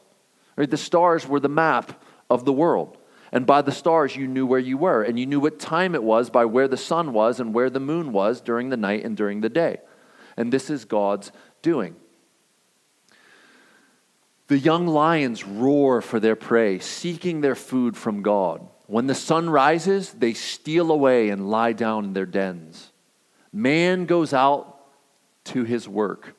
[0.55, 0.69] Right?
[0.69, 2.97] The stars were the map of the world.
[3.31, 6.03] And by the stars, you knew where you were, and you knew what time it
[6.03, 9.17] was by where the sun was and where the moon was during the night and
[9.17, 9.77] during the day.
[10.37, 11.95] And this is God's doing.
[14.47, 18.67] The young lions roar for their prey, seeking their food from God.
[18.88, 22.91] When the sun rises, they steal away and lie down in their dens.
[23.52, 24.78] Man goes out
[25.45, 26.36] to his work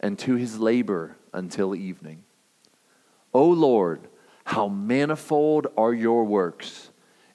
[0.00, 2.24] and to his labor until evening.
[3.34, 4.08] O Lord,
[4.44, 6.90] how manifold are your works!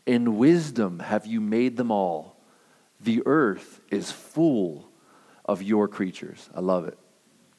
[0.05, 2.37] In wisdom have you made them all.
[3.01, 4.87] The earth is full
[5.43, 6.49] of your creatures.
[6.55, 6.97] I love it.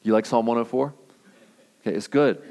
[0.03, 0.95] You like Psalm 104?
[1.81, 2.43] Okay, it's good.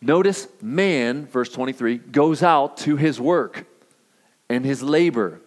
[0.00, 3.66] Notice man, verse 23, goes out to his work
[4.48, 5.40] and his labor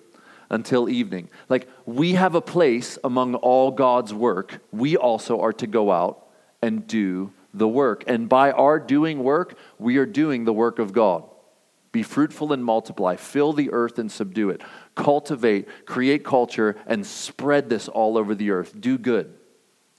[0.49, 1.29] until evening.
[1.47, 4.59] Like we have a place among all God's work.
[4.71, 6.27] We also are to go out
[6.61, 8.03] and do the work.
[8.07, 11.23] And by our doing work, we are doing the work of God.
[11.91, 14.61] Be fruitful and multiply, fill the earth and subdue it,
[14.93, 18.79] cultivate, create culture, and spread this all over the earth.
[18.79, 19.33] Do good.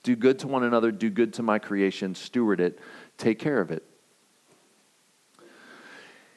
[0.03, 2.79] Do good to one another, do good to my creation, steward it,
[3.17, 3.83] take care of it.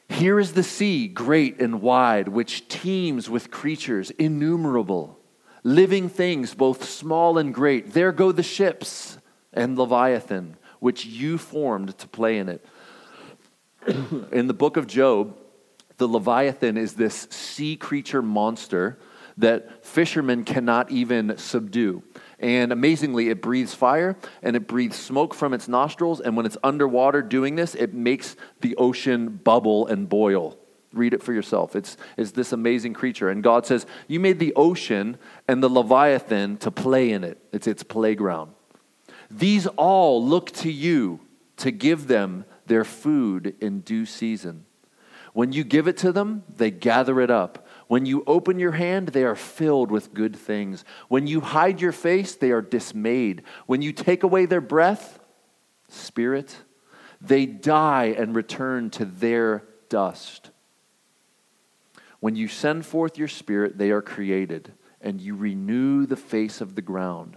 [0.08, 5.18] Here is the sea, great and wide, which teems with creatures innumerable,
[5.62, 7.92] living things both small and great.
[7.92, 9.18] There go the ships
[9.52, 12.66] and Leviathan, which you formed to play in it.
[14.32, 15.36] in the book of Job,
[15.96, 18.98] the Leviathan is this sea creature monster
[19.36, 22.02] that fishermen cannot even subdue.
[22.38, 26.20] And amazingly, it breathes fire and it breathes smoke from its nostrils.
[26.20, 30.58] And when it's underwater doing this, it makes the ocean bubble and boil.
[30.92, 31.74] Read it for yourself.
[31.74, 33.28] It's, it's this amazing creature.
[33.28, 35.16] And God says, You made the ocean
[35.48, 38.52] and the Leviathan to play in it, it's its playground.
[39.30, 41.20] These all look to you
[41.56, 44.66] to give them their food in due season.
[45.32, 47.63] When you give it to them, they gather it up.
[47.86, 50.84] When you open your hand, they are filled with good things.
[51.08, 53.42] When you hide your face, they are dismayed.
[53.66, 55.20] When you take away their breath,
[55.88, 56.56] spirit,
[57.20, 60.50] they die and return to their dust.
[62.20, 66.74] When you send forth your spirit, they are created, and you renew the face of
[66.74, 67.36] the ground.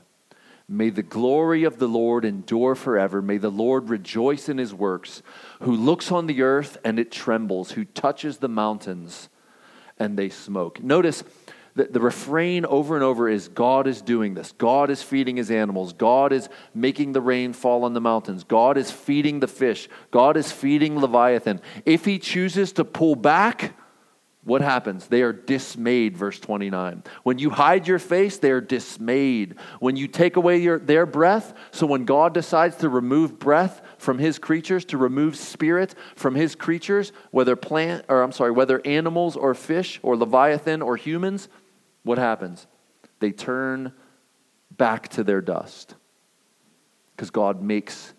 [0.69, 3.21] May the glory of the Lord endure forever.
[3.21, 5.21] May the Lord rejoice in his works,
[5.61, 9.29] who looks on the earth and it trembles, who touches the mountains
[9.99, 10.81] and they smoke.
[10.81, 11.23] Notice
[11.75, 14.51] that the refrain over and over is God is doing this.
[14.57, 15.93] God is feeding his animals.
[15.93, 18.43] God is making the rain fall on the mountains.
[18.43, 19.87] God is feeding the fish.
[20.09, 21.61] God is feeding Leviathan.
[21.85, 23.75] If he chooses to pull back,
[24.47, 25.07] what happens?
[25.07, 27.03] They are dismayed, verse 29.
[27.23, 29.55] When you hide your face, they are dismayed.
[29.81, 34.19] When you take away your, their breath, so when God decides to remove breath from
[34.19, 39.35] his creatures, to remove spirit from his creatures, whether plant or I'm sorry, whether animals
[39.35, 41.49] or fish or leviathan or humans,
[42.03, 42.67] what happens?
[43.19, 43.91] They turn
[44.71, 45.95] back to their dust.
[47.17, 48.13] Because God makes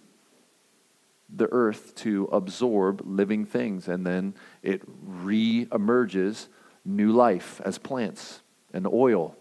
[1.35, 6.49] the earth to absorb living things, and then it re emerges
[6.85, 8.41] new life as plants
[8.73, 9.37] and oil,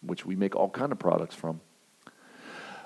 [0.00, 1.60] which we make all kind of products from.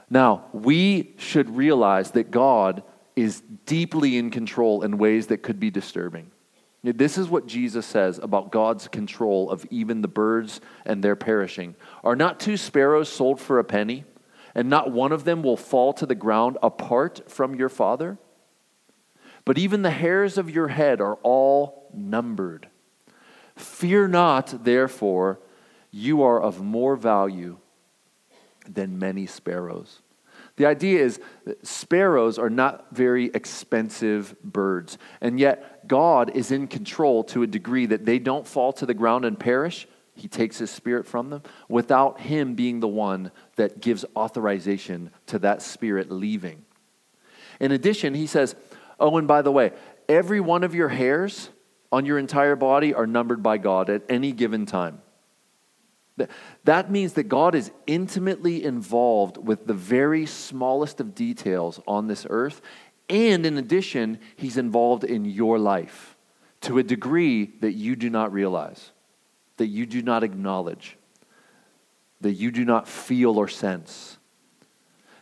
[0.09, 2.83] Now, we should realize that God
[3.15, 6.31] is deeply in control in ways that could be disturbing.
[6.83, 11.77] This is what Jesus says about God's control of even the birds and their perishing.
[12.03, 14.05] Are not two sparrows sold for a penny?
[14.55, 18.19] and not one of them will fall to the ground apart from your Father?
[19.45, 22.69] But even the hairs of your head are all numbered.
[23.57, 25.41] Fear not, therefore,
[25.91, 27.59] you are of more value
[28.69, 30.01] than many sparrows.
[30.57, 36.67] The idea is that sparrows are not very expensive birds, and yet God is in
[36.67, 39.89] control to a degree that they don't fall to the ground and perish.
[40.15, 45.39] He takes his spirit from them without him being the one that gives authorization to
[45.39, 46.65] that spirit leaving.
[47.59, 48.55] In addition, he says,
[49.01, 49.73] Oh, and by the way,
[50.09, 51.49] every one of your hairs
[51.91, 55.01] on your entire body are numbered by God at any given time.
[56.65, 62.27] That means that God is intimately involved with the very smallest of details on this
[62.29, 62.61] earth.
[63.09, 66.17] And in addition, He's involved in your life
[66.63, 68.91] to a degree that you do not realize,
[69.57, 70.99] that you do not acknowledge,
[72.21, 74.19] that you do not feel or sense.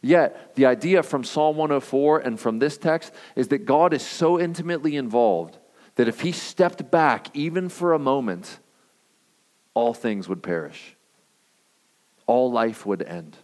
[0.01, 4.39] Yet, the idea from Psalm 104 and from this text is that God is so
[4.39, 5.59] intimately involved
[5.97, 8.61] that if He stepped back even for a moment,
[9.75, 10.97] all things would perish.
[12.27, 13.37] All life would end.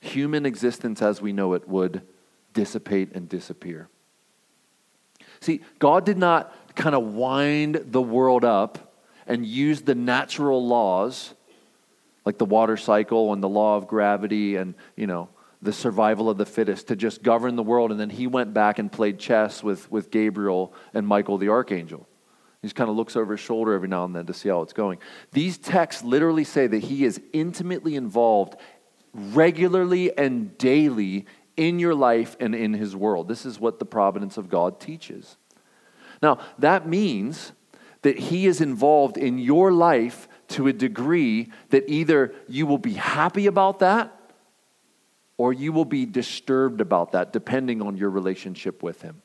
[0.00, 2.02] Human existence as we know it would
[2.52, 3.88] dissipate and disappear.
[5.40, 8.94] See, God did not kind of wind the world up
[9.26, 11.34] and use the natural laws
[12.24, 15.28] like the water cycle and the law of gravity and, you know,
[15.62, 17.90] the survival of the fittest to just govern the world.
[17.90, 22.06] And then he went back and played chess with, with Gabriel and Michael the archangel.
[22.60, 24.62] He just kind of looks over his shoulder every now and then to see how
[24.62, 24.98] it's going.
[25.32, 28.56] These texts literally say that he is intimately involved
[29.12, 33.28] regularly and daily in your life and in his world.
[33.28, 35.36] This is what the providence of God teaches.
[36.22, 37.52] Now, that means
[38.02, 42.94] that he is involved in your life to a degree that either you will be
[42.94, 44.12] happy about that
[45.36, 49.22] or you will be disturbed about that, depending on your relationship with him.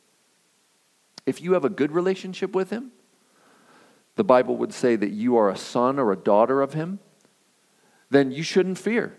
[1.25, 2.91] If you have a good relationship with him,
[4.19, 6.99] the Bible would say that you are a son or a daughter of Him,
[8.09, 9.15] then you shouldn't fear.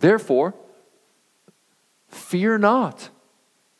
[0.00, 0.52] Therefore,
[2.08, 3.10] fear not.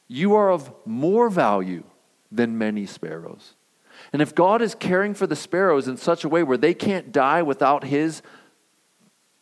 [0.06, 1.82] You are of more value
[2.30, 3.56] than many sparrows.
[4.12, 7.12] And if God is caring for the sparrows in such a way where they can't
[7.12, 8.22] die without His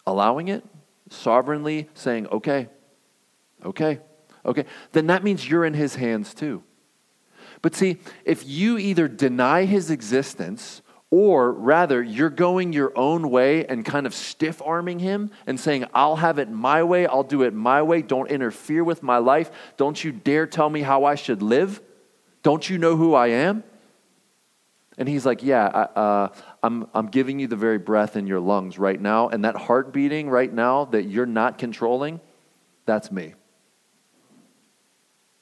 [0.07, 0.65] allowing it,
[1.11, 2.69] sovereignly saying, okay,
[3.65, 4.01] okay,
[4.45, 6.63] okay, then that means you're in His hands too.
[7.63, 10.83] But see, if you either deny His existence
[11.17, 15.85] or rather, you're going your own way and kind of stiff arming him and saying,
[15.95, 19.49] I'll have it my way, I'll do it my way, don't interfere with my life,
[19.77, 21.81] don't you dare tell me how I should live,
[22.43, 23.63] don't you know who I am?
[24.97, 26.29] And he's like, Yeah, I, uh,
[26.63, 29.93] I'm, I'm giving you the very breath in your lungs right now, and that heart
[29.93, 32.21] beating right now that you're not controlling,
[32.87, 33.35] that's me.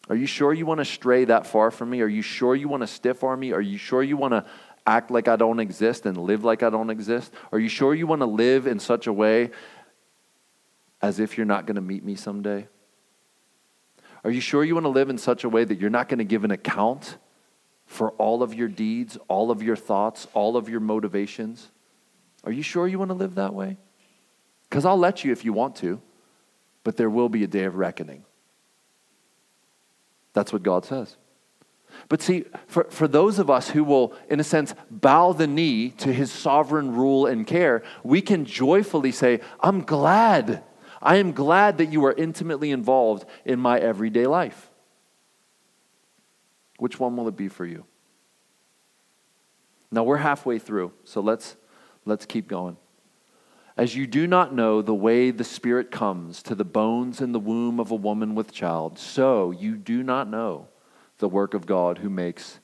[0.09, 2.01] Are you sure you want to stray that far from me?
[2.01, 3.53] Are you sure you want to stiff arm me?
[3.53, 4.45] Are you sure you want to
[4.87, 7.33] act like I don't exist and live like I don't exist?
[7.53, 9.51] Are you sure you want to live in such a way
[11.01, 12.67] as if you're not going to meet me someday?
[14.25, 16.19] Are you sure you want to live in such a way that you're not going
[16.19, 17.17] to give an account
[17.93, 21.71] for all of your deeds, all of your thoughts, all of your motivations?
[22.43, 23.77] Are you sure you want to live that way?
[24.69, 26.01] Because I'll let you if you want to,
[26.85, 28.25] but there will be a day of reckoning.
[30.33, 31.17] That's what God says.
[32.09, 35.91] But see, for, for those of us who will, in a sense, bow the knee
[35.99, 40.63] to his sovereign rule and care, we can joyfully say, I'm glad.
[41.03, 44.71] I am glad that you are intimately involved in my everyday life.
[46.83, 47.85] Which one will it be for you?
[49.93, 51.55] Now we're halfway through, so let's,
[52.05, 52.77] let's keep going.
[53.77, 57.39] As you do not know the way the Spirit comes to the bones in the
[57.39, 60.67] womb of a woman with child, so you do not know
[61.19, 62.59] the work of God who makes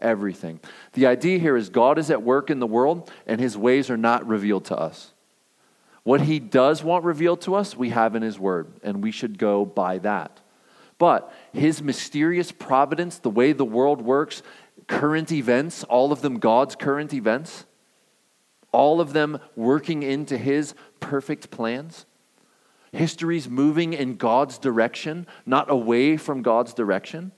[0.00, 0.58] everything.
[0.94, 3.96] The idea here is God is at work in the world and his ways are
[3.96, 5.12] not revealed to us.
[6.02, 9.38] What he does want revealed to us, we have in his word, and we should
[9.38, 10.41] go by that.
[11.02, 14.40] But his mysterious providence, the way the world works,
[14.86, 17.64] current events, all of them God's current events,
[18.70, 22.06] all of them working into his perfect plans.
[22.92, 27.32] History's moving in God's direction, not away from God's direction.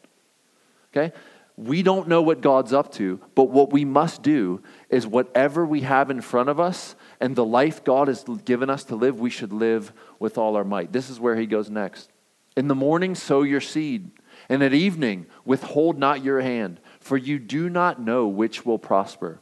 [0.92, 1.14] Okay?
[1.56, 5.80] We don't know what God's up to, but what we must do is whatever we
[5.80, 9.30] have in front of us and the life God has given us to live, we
[9.30, 10.92] should live with all our might.
[10.92, 12.10] This is where he goes next.
[12.56, 14.10] In the morning, sow your seed,
[14.48, 19.40] and at evening, withhold not your hand, for you do not know which will prosper,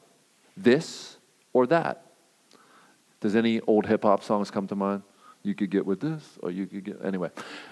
[0.57, 1.19] this
[1.53, 2.07] or that.
[3.21, 5.03] Does any old hip hop songs come to mind?
[5.43, 7.31] You could get with this, or you could get, anyway.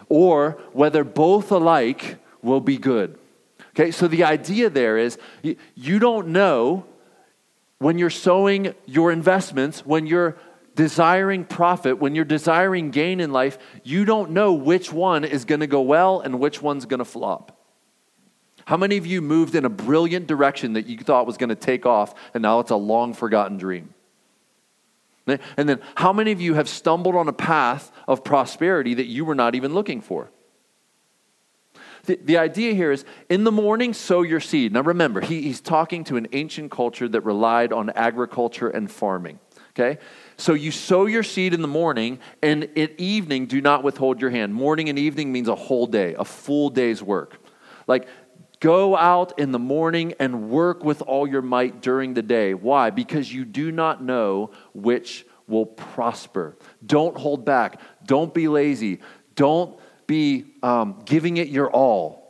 [0.08, 3.18] Or whether both alike will be good.
[3.70, 5.18] Okay, so the idea there is
[5.74, 6.84] you don't know
[7.78, 10.36] when you're sowing your investments, when you're
[10.80, 15.60] desiring profit, when you're desiring gain in life, you don't know which one is going
[15.60, 17.54] to go well and which one's going to flop.
[18.64, 21.54] How many of you moved in a brilliant direction that you thought was going to
[21.54, 23.92] take off and now it's a long forgotten dream?
[25.26, 29.26] And then, how many of you have stumbled on a path of prosperity that you
[29.26, 30.30] were not even looking for?
[32.04, 34.72] The, the idea here is in the morning, sow your seed.
[34.72, 39.40] Now remember, he, he's talking to an ancient culture that relied on agriculture and farming.
[39.70, 39.98] Okay?
[40.36, 44.30] So you sow your seed in the morning, and at evening, do not withhold your
[44.30, 44.54] hand.
[44.54, 47.38] Morning and evening means a whole day, a full day's work.
[47.86, 48.08] Like,
[48.60, 52.54] go out in the morning and work with all your might during the day.
[52.54, 52.90] Why?
[52.90, 56.56] Because you do not know which will prosper.
[56.84, 57.80] Don't hold back.
[58.04, 59.00] Don't be lazy.
[59.34, 62.20] Don't be um, giving it your all.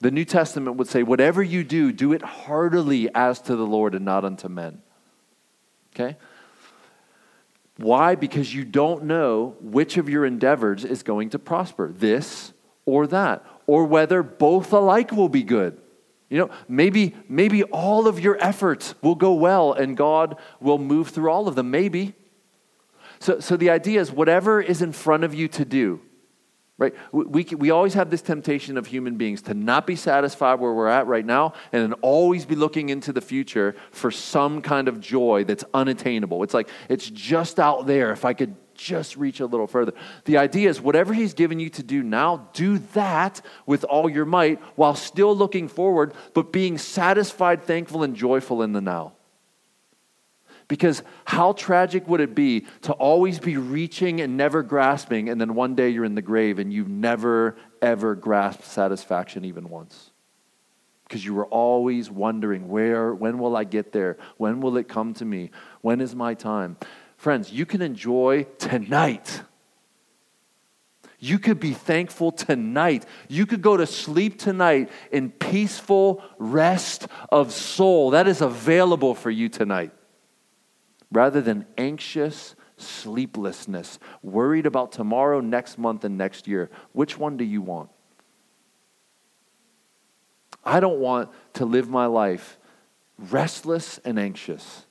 [0.00, 3.94] The New Testament would say, whatever you do, do it heartily as to the Lord
[3.94, 4.82] and not unto men.
[5.94, 6.16] Okay?
[7.76, 8.14] Why?
[8.14, 12.52] Because you don't know which of your endeavors is going to prosper, this
[12.86, 15.80] or that, or whether both alike will be good.
[16.28, 21.08] You know, maybe, maybe all of your efforts will go well and God will move
[21.08, 21.70] through all of them.
[21.70, 22.14] Maybe.
[23.18, 26.00] So, so the idea is whatever is in front of you to do,
[26.78, 26.94] right?
[27.12, 30.72] We, we, we always have this temptation of human beings to not be satisfied where
[30.72, 34.88] we're at right now and then always be looking into the future for some kind
[34.88, 36.42] of joy that's unattainable.
[36.42, 38.10] It's like, it's just out there.
[38.10, 39.92] If I could just reach a little further.
[40.24, 44.24] The idea is whatever He's given you to do now, do that with all your
[44.24, 49.12] might while still looking forward, but being satisfied, thankful, and joyful in the now.
[50.68, 55.54] Because how tragic would it be to always be reaching and never grasping, and then
[55.54, 60.10] one day you're in the grave and you've never, ever grasped satisfaction even once?
[61.06, 64.16] Because you were always wondering, where, when will I get there?
[64.38, 65.50] When will it come to me?
[65.82, 66.78] When is my time?
[67.18, 69.42] Friends, you can enjoy tonight.
[71.18, 73.04] You could be thankful tonight.
[73.28, 78.10] You could go to sleep tonight in peaceful rest of soul.
[78.10, 79.92] That is available for you tonight
[81.10, 86.70] rather than anxious sleeplessness, worried about tomorrow, next month, and next year.
[86.92, 87.90] Which one do you want?
[90.64, 92.58] I don't want to live my life
[93.18, 94.86] restless and anxious.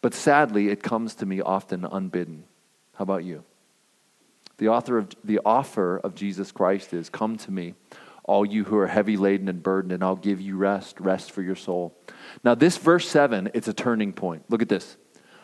[0.00, 2.44] But sadly, it comes to me often unbidden.
[2.94, 3.44] How about you?
[4.58, 7.74] The author of the offer of Jesus Christ is come to me,
[8.24, 11.42] all you who are heavy laden and burdened, and I'll give you rest, rest for
[11.42, 11.96] your soul.
[12.44, 14.44] Now, this verse 7, it's a turning point.
[14.48, 14.96] Look at this.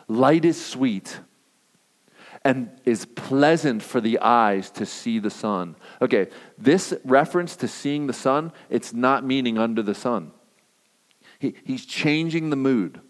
[0.07, 1.19] Light is sweet
[2.45, 5.75] and is pleasant for the eyes to see the sun.
[6.01, 6.27] Okay,
[6.57, 10.31] this reference to seeing the sun, it's not meaning under the sun.
[11.37, 13.01] He, he's changing the mood.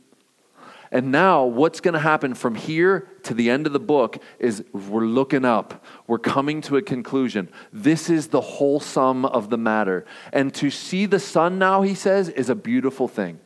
[0.92, 4.64] And now, what's going to happen from here to the end of the book is
[4.74, 5.86] we're looking up.
[6.08, 7.50] We're coming to a conclusion.
[7.72, 10.06] This is the whole sum of the matter.
[10.34, 13.40] And to see the sun now, he says, is a beautiful thing.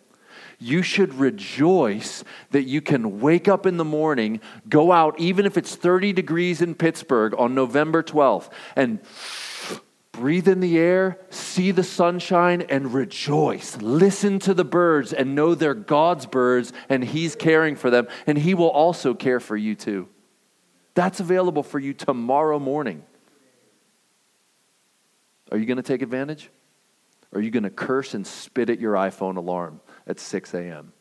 [0.58, 4.40] You should rejoice that you can wake up in the morning,
[4.70, 9.00] go out, even if it's 30 degrees in Pittsburgh on November 12th, and
[10.14, 13.76] breathe in the air, see the sunshine, and rejoice.
[13.82, 18.38] Listen to the birds and know they're God's birds and He's caring for them, and
[18.38, 20.08] He will also care for you too.
[20.94, 23.04] That's available for you tomorrow morning.
[25.52, 26.50] Are you going to take advantage?
[27.32, 30.94] Or are you going to curse and spit at your iPhone alarm at 6 a.m.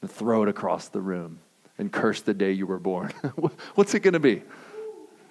[0.00, 1.40] and throw it across the room
[1.76, 3.12] and curse the day you were born?
[3.74, 4.44] What's it going to be?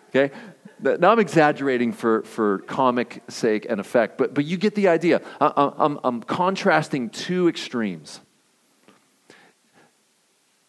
[0.10, 0.34] Okay?
[0.82, 5.22] Now I'm exaggerating for, for comic sake and effect, but, but you get the idea.
[5.41, 8.22] I, I'm, I'm contrasting two extremes.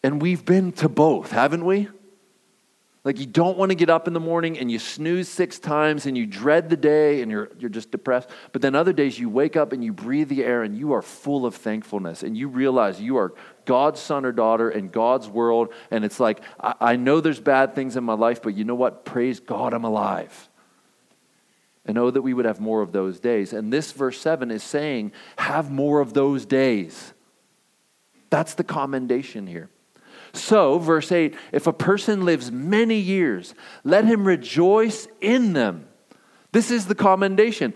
[0.03, 1.89] And we've been to both, haven't we?
[3.03, 6.05] Like you don't want to get up in the morning and you snooze six times
[6.05, 8.29] and you dread the day and you're, you're just depressed.
[8.53, 11.01] But then other days you wake up and you breathe the air and you are
[11.01, 13.33] full of thankfulness and you realize you are
[13.71, 15.73] God's son or daughter in God's world.
[15.93, 18.75] And it's like, I, I know there's bad things in my life, but you know
[18.75, 19.05] what?
[19.05, 20.49] Praise God, I'm alive.
[21.87, 23.53] And oh, that we would have more of those days.
[23.53, 27.13] And this verse 7 is saying, have more of those days.
[28.29, 29.71] That's the commendation here.
[30.33, 33.55] So, verse 8 if a person lives many years,
[33.85, 35.87] let him rejoice in them.
[36.51, 37.75] This is the commendation.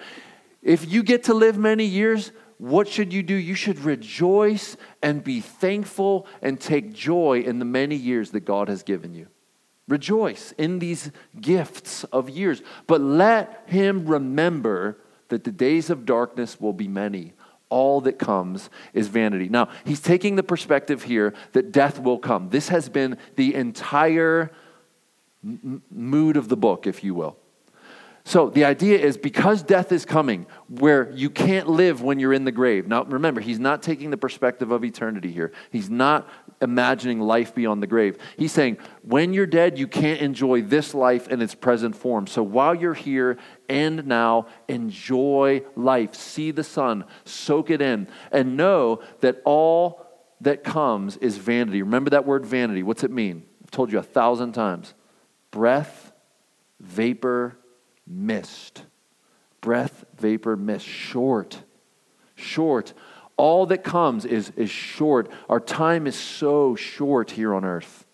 [0.60, 3.34] If you get to live many years, what should you do?
[3.34, 8.68] You should rejoice and be thankful and take joy in the many years that God
[8.68, 9.28] has given you.
[9.88, 14.98] Rejoice in these gifts of years, but let him remember
[15.28, 17.34] that the days of darkness will be many
[17.74, 19.48] all that comes is vanity.
[19.48, 22.50] Now, he's taking the perspective here that death will come.
[22.50, 24.52] This has been the entire
[25.42, 27.36] m- mood of the book, if you will.
[28.26, 32.46] So the idea is because death is coming, where you can't live when you're in
[32.46, 32.86] the grave.
[32.88, 35.52] Now remember, he's not taking the perspective of eternity here.
[35.70, 36.26] He's not
[36.62, 38.16] imagining life beyond the grave.
[38.38, 42.26] He's saying, when you're dead, you can't enjoy this life in its present form.
[42.26, 43.36] So while you're here
[43.68, 46.14] and now, enjoy life.
[46.14, 50.00] See the sun, soak it in, and know that all
[50.40, 51.82] that comes is vanity.
[51.82, 52.82] Remember that word vanity.
[52.82, 53.44] What's it mean?
[53.62, 54.94] I've told you a thousand times
[55.50, 56.12] breath,
[56.80, 57.58] vapor,
[58.06, 58.84] mist.
[59.60, 60.86] Breath, vapor, mist.
[60.86, 61.62] Short.
[62.34, 62.92] Short.
[63.36, 65.30] All that comes is, is short.
[65.48, 68.06] Our time is so short here on earth.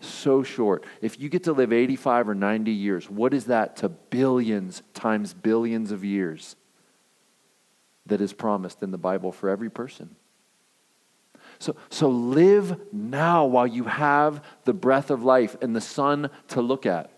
[0.00, 0.84] So short.
[1.00, 5.34] If you get to live 85 or 90 years, what is that to billions times
[5.34, 6.56] billions of years
[8.06, 10.16] that is promised in the Bible for every person?
[11.58, 16.60] So, so live now while you have the breath of life and the sun to
[16.60, 17.10] look at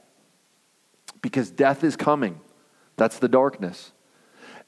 [1.26, 2.40] because death is coming.
[2.94, 3.90] That's the darkness.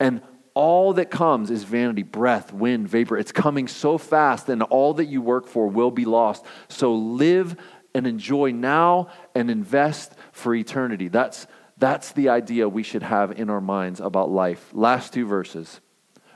[0.01, 0.23] And
[0.55, 3.17] all that comes is vanity, breath, wind, vapor.
[3.17, 6.45] It's coming so fast, and all that you work for will be lost.
[6.67, 7.55] So live
[7.95, 9.07] and enjoy now
[9.37, 11.07] and invest for eternity.
[11.07, 11.47] That's,
[11.77, 14.69] that's the idea we should have in our minds about life.
[14.73, 15.81] Last two verses.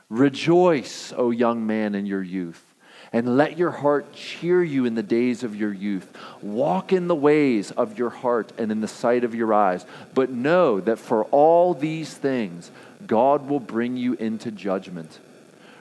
[0.09, 2.72] Rejoice, O young man, in your youth
[3.13, 6.11] and let your heart cheer you in the days of your youth.
[6.41, 9.85] Walk in the ways of your heart and in the sight of your eyes.
[10.15, 12.71] But know that for all these things,
[13.07, 15.19] God will bring you into judgment.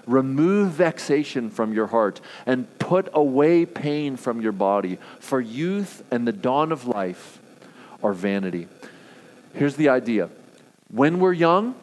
[0.05, 6.27] Remove vexation from your heart and put away pain from your body, for youth and
[6.27, 7.39] the dawn of life
[8.03, 8.67] are vanity.
[9.53, 10.29] Here's the idea
[10.89, 11.75] when we're young,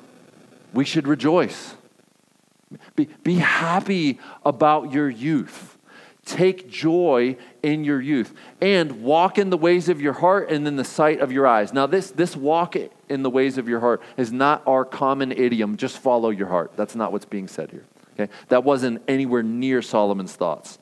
[0.74, 1.74] we should rejoice.
[2.96, 5.78] Be, be happy about your youth.
[6.24, 10.76] Take joy in your youth and walk in the ways of your heart and in
[10.76, 11.72] the sight of your eyes.
[11.72, 15.78] Now, this, this walk in the ways of your heart is not our common idiom,
[15.78, 16.72] just follow your heart.
[16.76, 17.84] That's not what's being said here.
[18.12, 18.30] Okay?
[18.48, 20.78] That wasn't anywhere near Solomon's thoughts.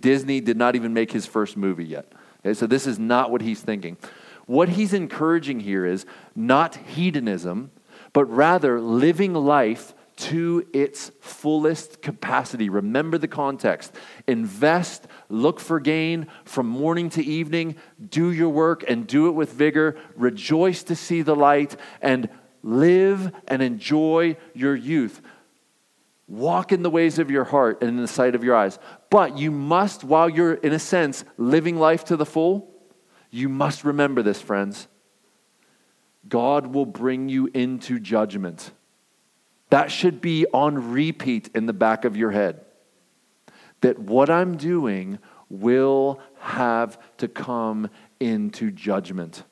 [0.00, 2.10] Disney did not even make his first movie yet.
[2.40, 2.54] Okay?
[2.54, 3.98] So, this is not what he's thinking.
[4.46, 7.70] What he's encouraging here is not hedonism,
[8.14, 12.68] but rather living life to its fullest capacity.
[12.68, 13.94] Remember the context.
[14.26, 17.76] Invest, look for gain from morning to evening,
[18.08, 19.96] do your work and do it with vigor.
[20.16, 22.30] Rejoice to see the light and
[22.62, 25.20] live and enjoy your youth.
[26.28, 28.78] Walk in the ways of your heart and in the sight of your eyes.
[29.10, 32.68] But you must, while you're, in a sense, living life to the full,
[33.30, 34.88] you must remember this, friends.
[36.28, 38.72] God will bring you into judgment.
[39.70, 42.60] That should be on repeat in the back of your head.
[43.80, 47.90] That what I'm doing will have to come
[48.20, 49.44] into judgment.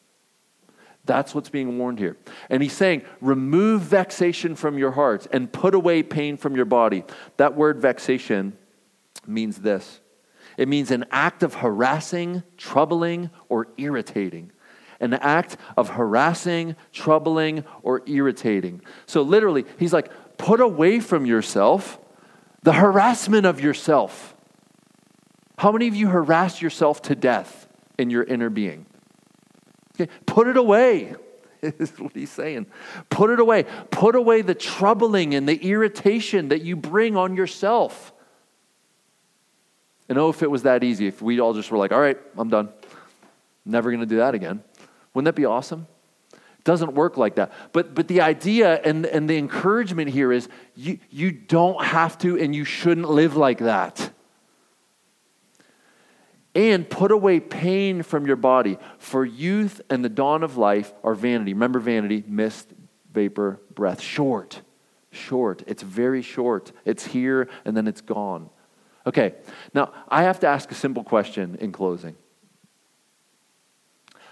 [1.04, 2.16] That's what's being warned here.
[2.48, 7.04] And he's saying, remove vexation from your hearts and put away pain from your body.
[7.36, 8.56] That word vexation
[9.26, 10.00] means this
[10.56, 14.52] it means an act of harassing, troubling, or irritating
[15.01, 18.80] an act of harassing, troubling, or irritating.
[19.07, 21.99] So, literally, he's like, put away from yourself
[22.64, 24.34] the harassment of yourself.
[25.59, 27.68] How many of you harass yourself to death
[27.99, 28.86] in your inner being?
[29.95, 31.14] Okay, put it away.
[31.62, 32.66] Is what he's saying.
[33.11, 33.64] Put it away.
[33.90, 38.12] Put away the troubling and the irritation that you bring on yourself.
[40.09, 42.18] And oh, if it was that easy, if we all just were like, all right,
[42.36, 42.70] I'm done.
[43.64, 44.62] Never going to do that again.
[45.14, 45.86] Wouldn't that be awesome?
[46.32, 47.52] It doesn't work like that.
[47.72, 52.38] But, but the idea and, and the encouragement here is you, you don't have to
[52.38, 54.10] and you shouldn't live like that.
[56.56, 61.14] And put away pain from your body, for youth and the dawn of life are
[61.14, 61.52] vanity.
[61.52, 62.72] Remember vanity, mist,
[63.12, 64.00] vapor, breath.
[64.00, 64.62] Short,
[65.10, 65.64] short.
[65.66, 66.70] It's very short.
[66.84, 68.50] It's here and then it's gone.
[69.06, 69.34] Okay,
[69.74, 72.16] now I have to ask a simple question in closing.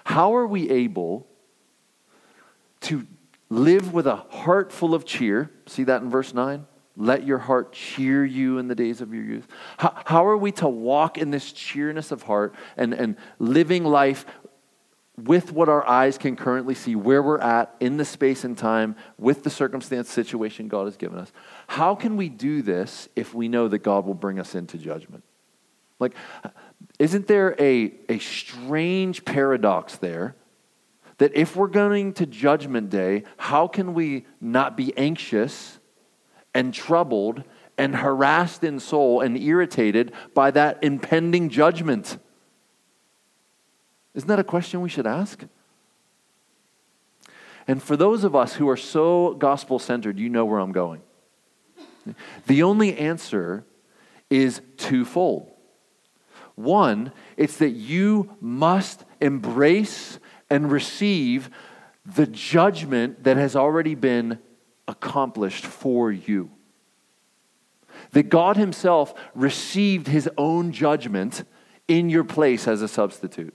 [0.04, 1.26] How are we able
[2.82, 3.06] to
[3.48, 5.50] live with a heart full of cheer?
[5.66, 6.66] See that in verse 9?
[6.96, 9.48] Let your heart cheer you in the days of your youth.
[9.78, 14.26] How, how are we to walk in this cheerness of heart and, and living life
[15.16, 18.96] with what our eyes can currently see, where we're at in the space and time,
[19.18, 21.32] with the circumstance situation God has given us?
[21.66, 25.24] How can we do this if we know that God will bring us into judgment?
[25.98, 26.14] Like,
[27.02, 30.36] isn't there a, a strange paradox there?
[31.18, 35.80] That if we're going to Judgment Day, how can we not be anxious
[36.54, 37.42] and troubled
[37.76, 42.18] and harassed in soul and irritated by that impending judgment?
[44.14, 45.44] Isn't that a question we should ask?
[47.66, 51.02] And for those of us who are so gospel centered, you know where I'm going.
[52.46, 53.64] The only answer
[54.30, 55.51] is twofold.
[56.54, 60.18] One, it's that you must embrace
[60.50, 61.50] and receive
[62.04, 64.38] the judgment that has already been
[64.88, 66.50] accomplished for you.
[68.10, 71.44] That God Himself received His own judgment
[71.88, 73.54] in your place as a substitute.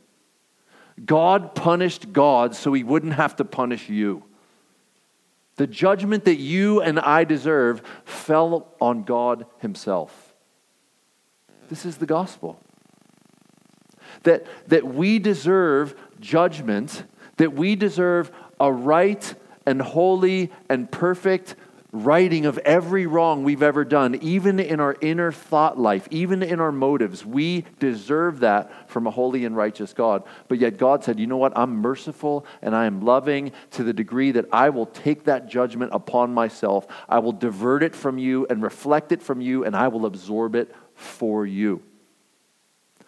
[1.05, 4.23] God punished God so He wouldn't have to punish you.
[5.57, 10.35] The judgment that you and I deserve fell on God Himself.
[11.69, 12.59] This is the gospel.
[14.23, 17.03] That, that we deserve judgment,
[17.37, 19.33] that we deserve a right
[19.65, 21.55] and holy and perfect
[21.93, 26.59] righting of every wrong we've ever done, even in our inner thought life, even in
[26.59, 27.25] our motives.
[27.25, 30.23] We deserve that from a holy and righteous God.
[30.47, 31.57] But yet God said, you know what?
[31.57, 35.91] I'm merciful and I am loving to the degree that I will take that judgment
[35.93, 36.87] upon myself.
[37.07, 40.55] I will divert it from you and reflect it from you, and I will absorb
[40.55, 41.81] it for you.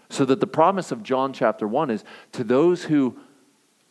[0.10, 2.04] So that the promise of John chapter 1 is
[2.34, 3.18] to those who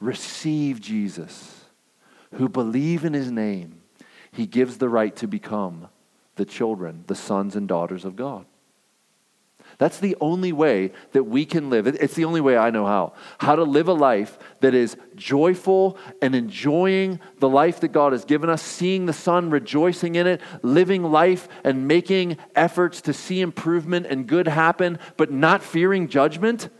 [0.00, 1.64] receive Jesus,
[2.34, 3.82] who believe in his name,
[4.32, 5.88] he gives the right to become
[6.36, 8.46] the children, the sons and daughters of God.
[9.78, 11.86] That's the only way that we can live.
[11.86, 13.12] It's the only way I know how.
[13.38, 18.24] How to live a life that is joyful and enjoying the life that God has
[18.24, 23.40] given us, seeing the sun, rejoicing in it, living life and making efforts to see
[23.40, 26.70] improvement and good happen, but not fearing judgment.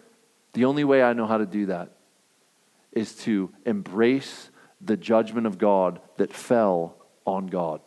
[0.54, 1.92] The only way I know how to do that
[2.90, 7.80] is to embrace the judgment of God that fell on God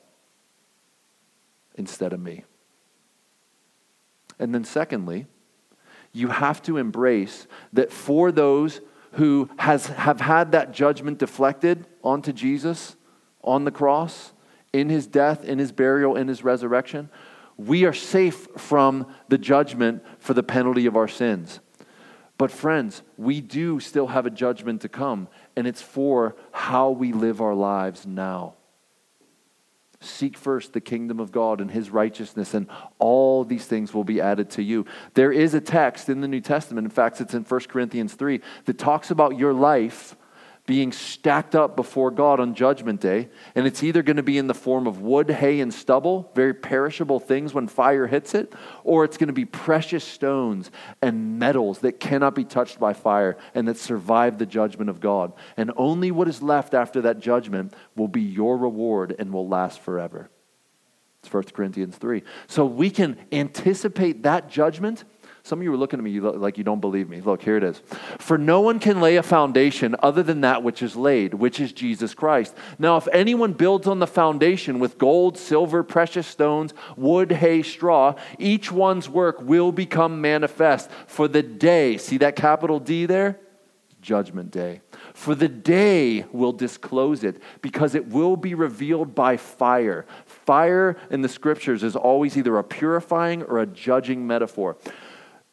[1.76, 2.46] instead of me.
[4.42, 5.28] And then, secondly,
[6.12, 8.82] you have to embrace that for those
[9.14, 12.96] who has, have had that judgment deflected onto Jesus
[13.44, 14.34] on the cross,
[14.74, 17.10] in his death, in his burial, in his resurrection,
[17.56, 21.60] we are safe from the judgment for the penalty of our sins.
[22.38, 27.14] But, friends, we do still have a judgment to come, and it's for how we
[27.14, 28.56] live our lives now.
[30.02, 34.20] Seek first the kingdom of God and his righteousness, and all these things will be
[34.20, 34.86] added to you.
[35.14, 38.42] There is a text in the New Testament, in fact, it's in 1 Corinthians 3,
[38.66, 40.16] that talks about your life
[40.66, 43.30] being stacked up before God on Judgment Day.
[43.56, 46.54] And it's either going to be in the form of wood, hay, and stubble, very
[46.54, 48.54] perishable things when fire hits it,
[48.84, 53.38] or it's going to be precious stones and metals that cannot be touched by fire
[53.56, 55.34] and that survive the judgment of God.
[55.58, 59.80] And only what is left after that judgment will be your reward and will last
[59.80, 60.30] forever.
[61.24, 62.24] It's 1 Corinthians 3.
[62.48, 65.04] So we can anticipate that judgment
[65.44, 67.20] some of you are looking at me like you don't believe me.
[67.20, 67.82] Look, here it is.
[68.20, 71.74] For no one can lay a foundation other than that which is laid, which is
[71.74, 72.56] Jesus Christ.
[72.78, 78.16] Now, if anyone builds on the foundation with gold, silver, precious stones, wood, hay, straw,
[78.38, 80.92] each one's work will become manifest.
[81.08, 83.40] For the day, see that capital D there?
[84.02, 84.82] Judgment day.
[85.14, 90.06] For the day will disclose it, because it will be revealed by fire.
[90.26, 94.78] Fire in the scriptures is always either a purifying or a judging metaphor.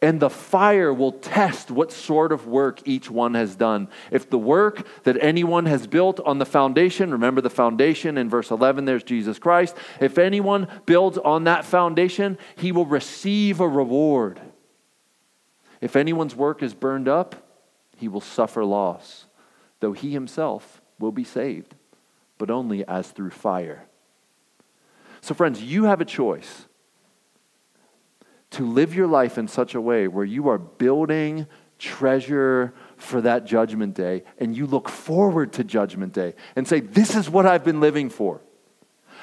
[0.00, 3.88] And the fire will test what sort of work each one has done.
[4.12, 8.52] If the work that anyone has built on the foundation, remember the foundation in verse
[8.52, 9.76] 11, there's Jesus Christ.
[10.00, 14.40] If anyone builds on that foundation, he will receive a reward.
[15.80, 17.34] If anyone's work is burned up,
[17.96, 19.26] he will suffer loss,
[19.80, 21.74] though he himself will be saved,
[22.38, 23.84] but only as through fire.
[25.20, 26.67] So, friends, you have a choice
[28.50, 31.46] to live your life in such a way where you are building
[31.78, 37.14] treasure for that judgment day and you look forward to judgment day and say, This
[37.14, 38.40] is what I've been living for.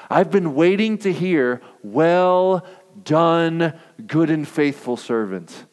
[0.08, 2.64] I've been waiting to hear, Well
[3.02, 5.66] done, good and faithful servant.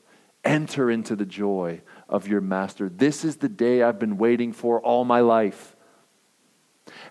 [0.43, 2.89] Enter into the joy of your master.
[2.89, 5.75] This is the day I've been waiting for all my life.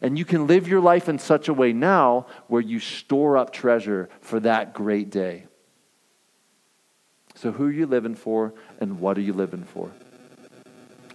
[0.03, 3.53] And you can live your life in such a way now where you store up
[3.53, 5.47] treasure for that great day.
[7.43, 9.91] So, who are you living for and what are you living for?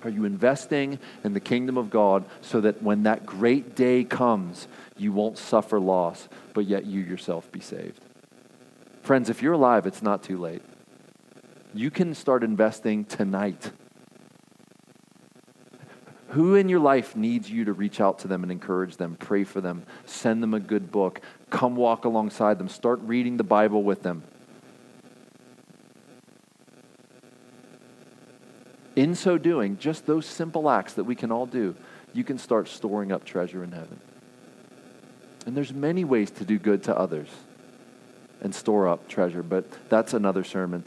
[0.03, 4.67] Are you investing in the kingdom of God so that when that great day comes,
[4.97, 8.01] you won't suffer loss, but yet you yourself be saved?
[9.03, 10.61] Friends, if you're alive, it's not too late.
[11.73, 13.71] You can start investing tonight.
[16.31, 19.45] Who in your life needs you to reach out to them and encourage them, pray
[19.45, 23.81] for them, send them a good book, come walk alongside them, start reading the Bible
[23.81, 24.23] with them?
[28.97, 31.75] In so doing, just those simple acts that we can all do,
[32.13, 33.99] you can start storing up treasure in heaven.
[35.45, 37.29] And there's many ways to do good to others
[38.41, 40.83] and store up treasure, but that's another sermon.